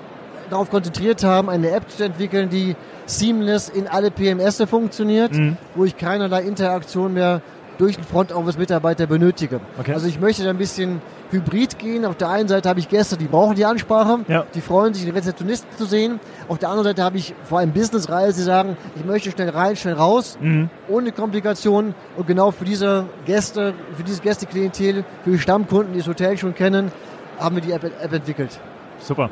darauf 0.51 0.71
konzentriert 0.71 1.25
haben, 1.25 1.49
eine 1.49 1.71
App 1.71 1.91
zu 1.91 2.05
entwickeln, 2.05 2.51
die 2.51 2.77
seamless 3.07 3.69
in 3.69 3.89
alle 3.89 4.11
PMS 4.11 4.63
funktioniert, 4.69 5.33
Mhm. 5.33 5.57
wo 5.75 5.85
ich 5.85 5.97
keinerlei 5.97 6.43
Interaktion 6.43 7.15
mehr 7.15 7.41
durch 7.79 7.97
den 7.97 8.05
Front 8.05 8.31
Office 8.33 8.57
Mitarbeiter 8.59 9.07
benötige. 9.07 9.61
Okay. 9.81 9.93
Also 9.95 10.07
ich 10.07 10.21
möchte 10.21 10.45
da 10.45 10.51
ein 10.51 10.59
bisschen 10.59 11.03
hybrid 11.31 11.79
gehen. 11.79 12.05
Auf 12.05 12.17
der 12.17 12.29
einen 12.29 12.49
Seite 12.49 12.69
habe 12.69 12.79
ich 12.81 12.89
Gäste, 12.89 13.17
die 13.17 13.25
brauchen 13.27 13.57
die 13.57 13.65
Ansprache, 13.65 14.21
Ja. 14.29 14.45
die 14.55 14.61
freuen 14.61 14.95
sich, 14.95 15.05
den 15.05 15.15
Rezeptionisten 15.15 15.69
zu 15.77 15.85
sehen. 15.87 16.21
Auf 16.49 16.59
der 16.59 16.69
anderen 16.69 16.85
Seite 16.85 17.03
habe 17.03 17.17
ich 17.17 17.35
vor 17.45 17.59
allem 17.59 17.73
Businessreise, 17.73 18.37
die 18.37 18.43
sagen, 18.45 18.77
ich 18.97 19.05
möchte 19.05 19.31
schnell 19.31 19.49
rein, 19.51 19.77
schnell 19.77 19.95
raus, 19.95 20.39
Mhm. 20.41 20.71
ohne 20.89 21.13
Komplikationen. 21.13 21.95
Und 22.17 22.27
genau 22.27 22.51
für 22.51 22.65
diese 22.65 23.07
Gäste, 23.27 23.75
für 23.97 24.03
dieses 24.03 24.21
Gästeklientel, 24.23 25.05
für 25.25 25.31
die 25.31 25.39
Stammkunden, 25.39 25.93
die 25.93 25.99
das 26.01 26.09
Hotel 26.09 26.37
schon 26.39 26.55
kennen, 26.55 26.93
haben 27.39 27.57
wir 27.57 27.63
die 27.63 27.73
App, 27.73 27.85
App 27.85 28.13
entwickelt. 28.13 28.61
Super. 29.01 29.31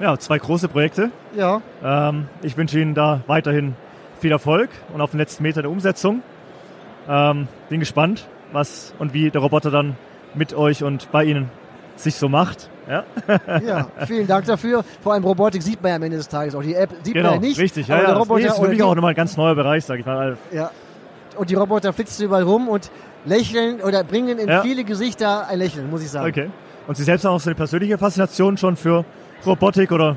Ja, 0.00 0.16
zwei 0.18 0.38
große 0.38 0.68
Projekte. 0.68 1.10
Ja, 1.36 1.60
Ähm, 1.84 2.28
ich 2.42 2.56
wünsche 2.56 2.78
Ihnen 2.78 2.94
da 2.94 3.20
weiterhin 3.26 3.74
viel 4.20 4.30
Erfolg 4.32 4.70
und 4.94 5.00
auf 5.00 5.10
den 5.10 5.18
letzten 5.18 5.42
Meter 5.42 5.62
der 5.62 5.70
Umsetzung. 5.70 6.22
Ähm, 7.08 7.48
bin 7.68 7.80
gespannt, 7.80 8.26
was 8.52 8.94
und 8.98 9.12
wie 9.14 9.30
der 9.30 9.40
Roboter 9.40 9.70
dann 9.70 9.96
mit 10.34 10.54
euch 10.54 10.82
und 10.82 11.10
bei 11.12 11.24
Ihnen 11.24 11.50
sich 11.96 12.14
so 12.14 12.28
macht. 12.28 12.68
Ja, 12.88 13.04
ja, 13.66 13.86
vielen 14.06 14.26
Dank 14.26 14.46
dafür. 14.46 14.84
Vor 15.02 15.12
allem 15.12 15.24
Robotik 15.24 15.62
sieht 15.62 15.80
man 15.82 15.90
ja 15.90 15.96
am 15.96 16.02
Ende 16.02 16.16
des 16.16 16.28
Tages 16.28 16.54
auch. 16.54 16.62
Die 16.62 16.74
App 16.74 16.90
sieht 17.02 17.14
genau, 17.14 17.30
man 17.32 17.42
ja 17.42 17.48
nicht. 17.48 17.60
richtig. 17.60 17.86
Ja, 17.86 17.98
ja. 18.00 18.08
Das 18.08 18.18
Roboter 18.18 18.46
ist 18.46 18.58
für 18.58 18.68
mich 18.68 18.82
auch 18.82 18.94
nochmal 18.94 19.10
ein 19.12 19.16
ganz 19.16 19.36
neuer 19.36 19.54
Bereich, 19.54 19.84
sag 19.84 20.00
ich 20.00 20.06
mal. 20.06 20.36
Ja. 20.52 20.70
Und 21.36 21.48
die 21.50 21.54
Roboter 21.54 21.92
flitzen 21.92 22.24
überall 22.26 22.42
rum 22.42 22.68
und 22.68 22.90
lächeln 23.24 23.80
oder 23.80 24.02
bringen 24.04 24.38
in 24.38 24.48
Ja. 24.48 24.62
viele 24.62 24.84
Gesichter 24.84 25.46
ein 25.48 25.58
Lächeln, 25.58 25.88
muss 25.90 26.02
ich 26.02 26.10
sagen. 26.10 26.28
Okay. 26.28 26.50
Und 26.88 26.96
Sie 26.96 27.04
selbst 27.04 27.24
haben 27.24 27.34
auch 27.34 27.40
so 27.40 27.50
eine 27.50 27.54
persönliche 27.54 27.96
Faszination 27.96 28.56
schon 28.56 28.76
für 28.76 29.04
Robotik 29.46 29.92
oder 29.92 30.16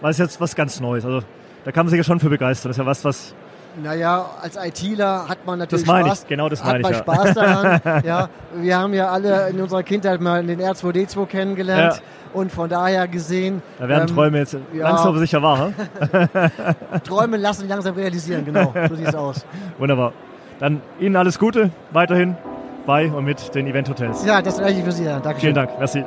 war 0.00 0.10
es 0.10 0.18
jetzt 0.18 0.40
was 0.40 0.54
ganz 0.54 0.78
Neues? 0.80 1.04
Also 1.04 1.22
da 1.64 1.72
kann 1.72 1.86
man 1.86 1.90
sich 1.90 1.98
ja 1.98 2.04
schon 2.04 2.20
für 2.20 2.28
begeistern. 2.28 2.70
Das 2.70 2.76
ist 2.76 2.80
ja 2.80 2.86
was, 2.86 3.04
was 3.04 3.34
Naja, 3.82 4.26
als 4.40 4.56
ITler 4.56 5.28
hat 5.28 5.44
man 5.46 5.58
natürlich 5.58 5.84
Das 5.84 5.92
meine 5.92 6.08
Spaß. 6.08 6.22
ich, 6.22 6.28
genau 6.28 6.48
das 6.48 6.64
hat 6.64 6.72
meine 6.72 6.82
man 6.82 6.92
ich, 6.92 6.98
ja. 6.98 7.02
Spaß 7.02 7.34
daran. 7.34 7.80
ja, 8.04 8.28
wir 8.54 8.78
haben 8.78 8.94
ja 8.94 9.08
alle 9.10 9.48
in 9.50 9.60
unserer 9.60 9.82
Kindheit 9.82 10.20
mal 10.20 10.42
den 10.44 10.60
R2D2 10.60 11.26
kennengelernt 11.26 11.94
Ja. 11.96 12.00
und 12.32 12.50
von 12.52 12.68
daher 12.70 13.06
gesehen, 13.06 13.62
da 13.78 13.88
werden 13.88 14.08
ähm, 14.08 14.14
Träume 14.14 14.38
jetzt 14.38 14.56
ja. 14.72 14.88
langsam 14.88 15.18
sicher 15.18 15.42
wahr. 15.42 15.66
hm? 15.68 15.74
Träume 17.04 17.36
lassen 17.36 17.68
langsam 17.68 17.94
realisieren. 17.96 18.44
Genau, 18.46 18.72
so 18.88 18.94
sieht 18.94 19.08
es 19.08 19.14
aus. 19.14 19.44
Wunderbar. 19.78 20.12
Dann 20.58 20.80
Ihnen 20.98 21.16
alles 21.16 21.38
Gute 21.38 21.70
weiterhin 21.92 22.36
bei 22.86 23.10
und 23.10 23.24
mit 23.24 23.54
den 23.54 23.66
Event 23.66 23.88
Hotels. 23.90 24.24
Ja, 24.24 24.40
das 24.40 24.56
gleiche 24.56 24.82
für 24.82 24.92
Sie. 24.92 25.04
Ja. 25.04 25.14
Dankeschön. 25.20 25.40
Vielen 25.40 25.54
Dank. 25.54 25.78
Merci. 25.78 26.04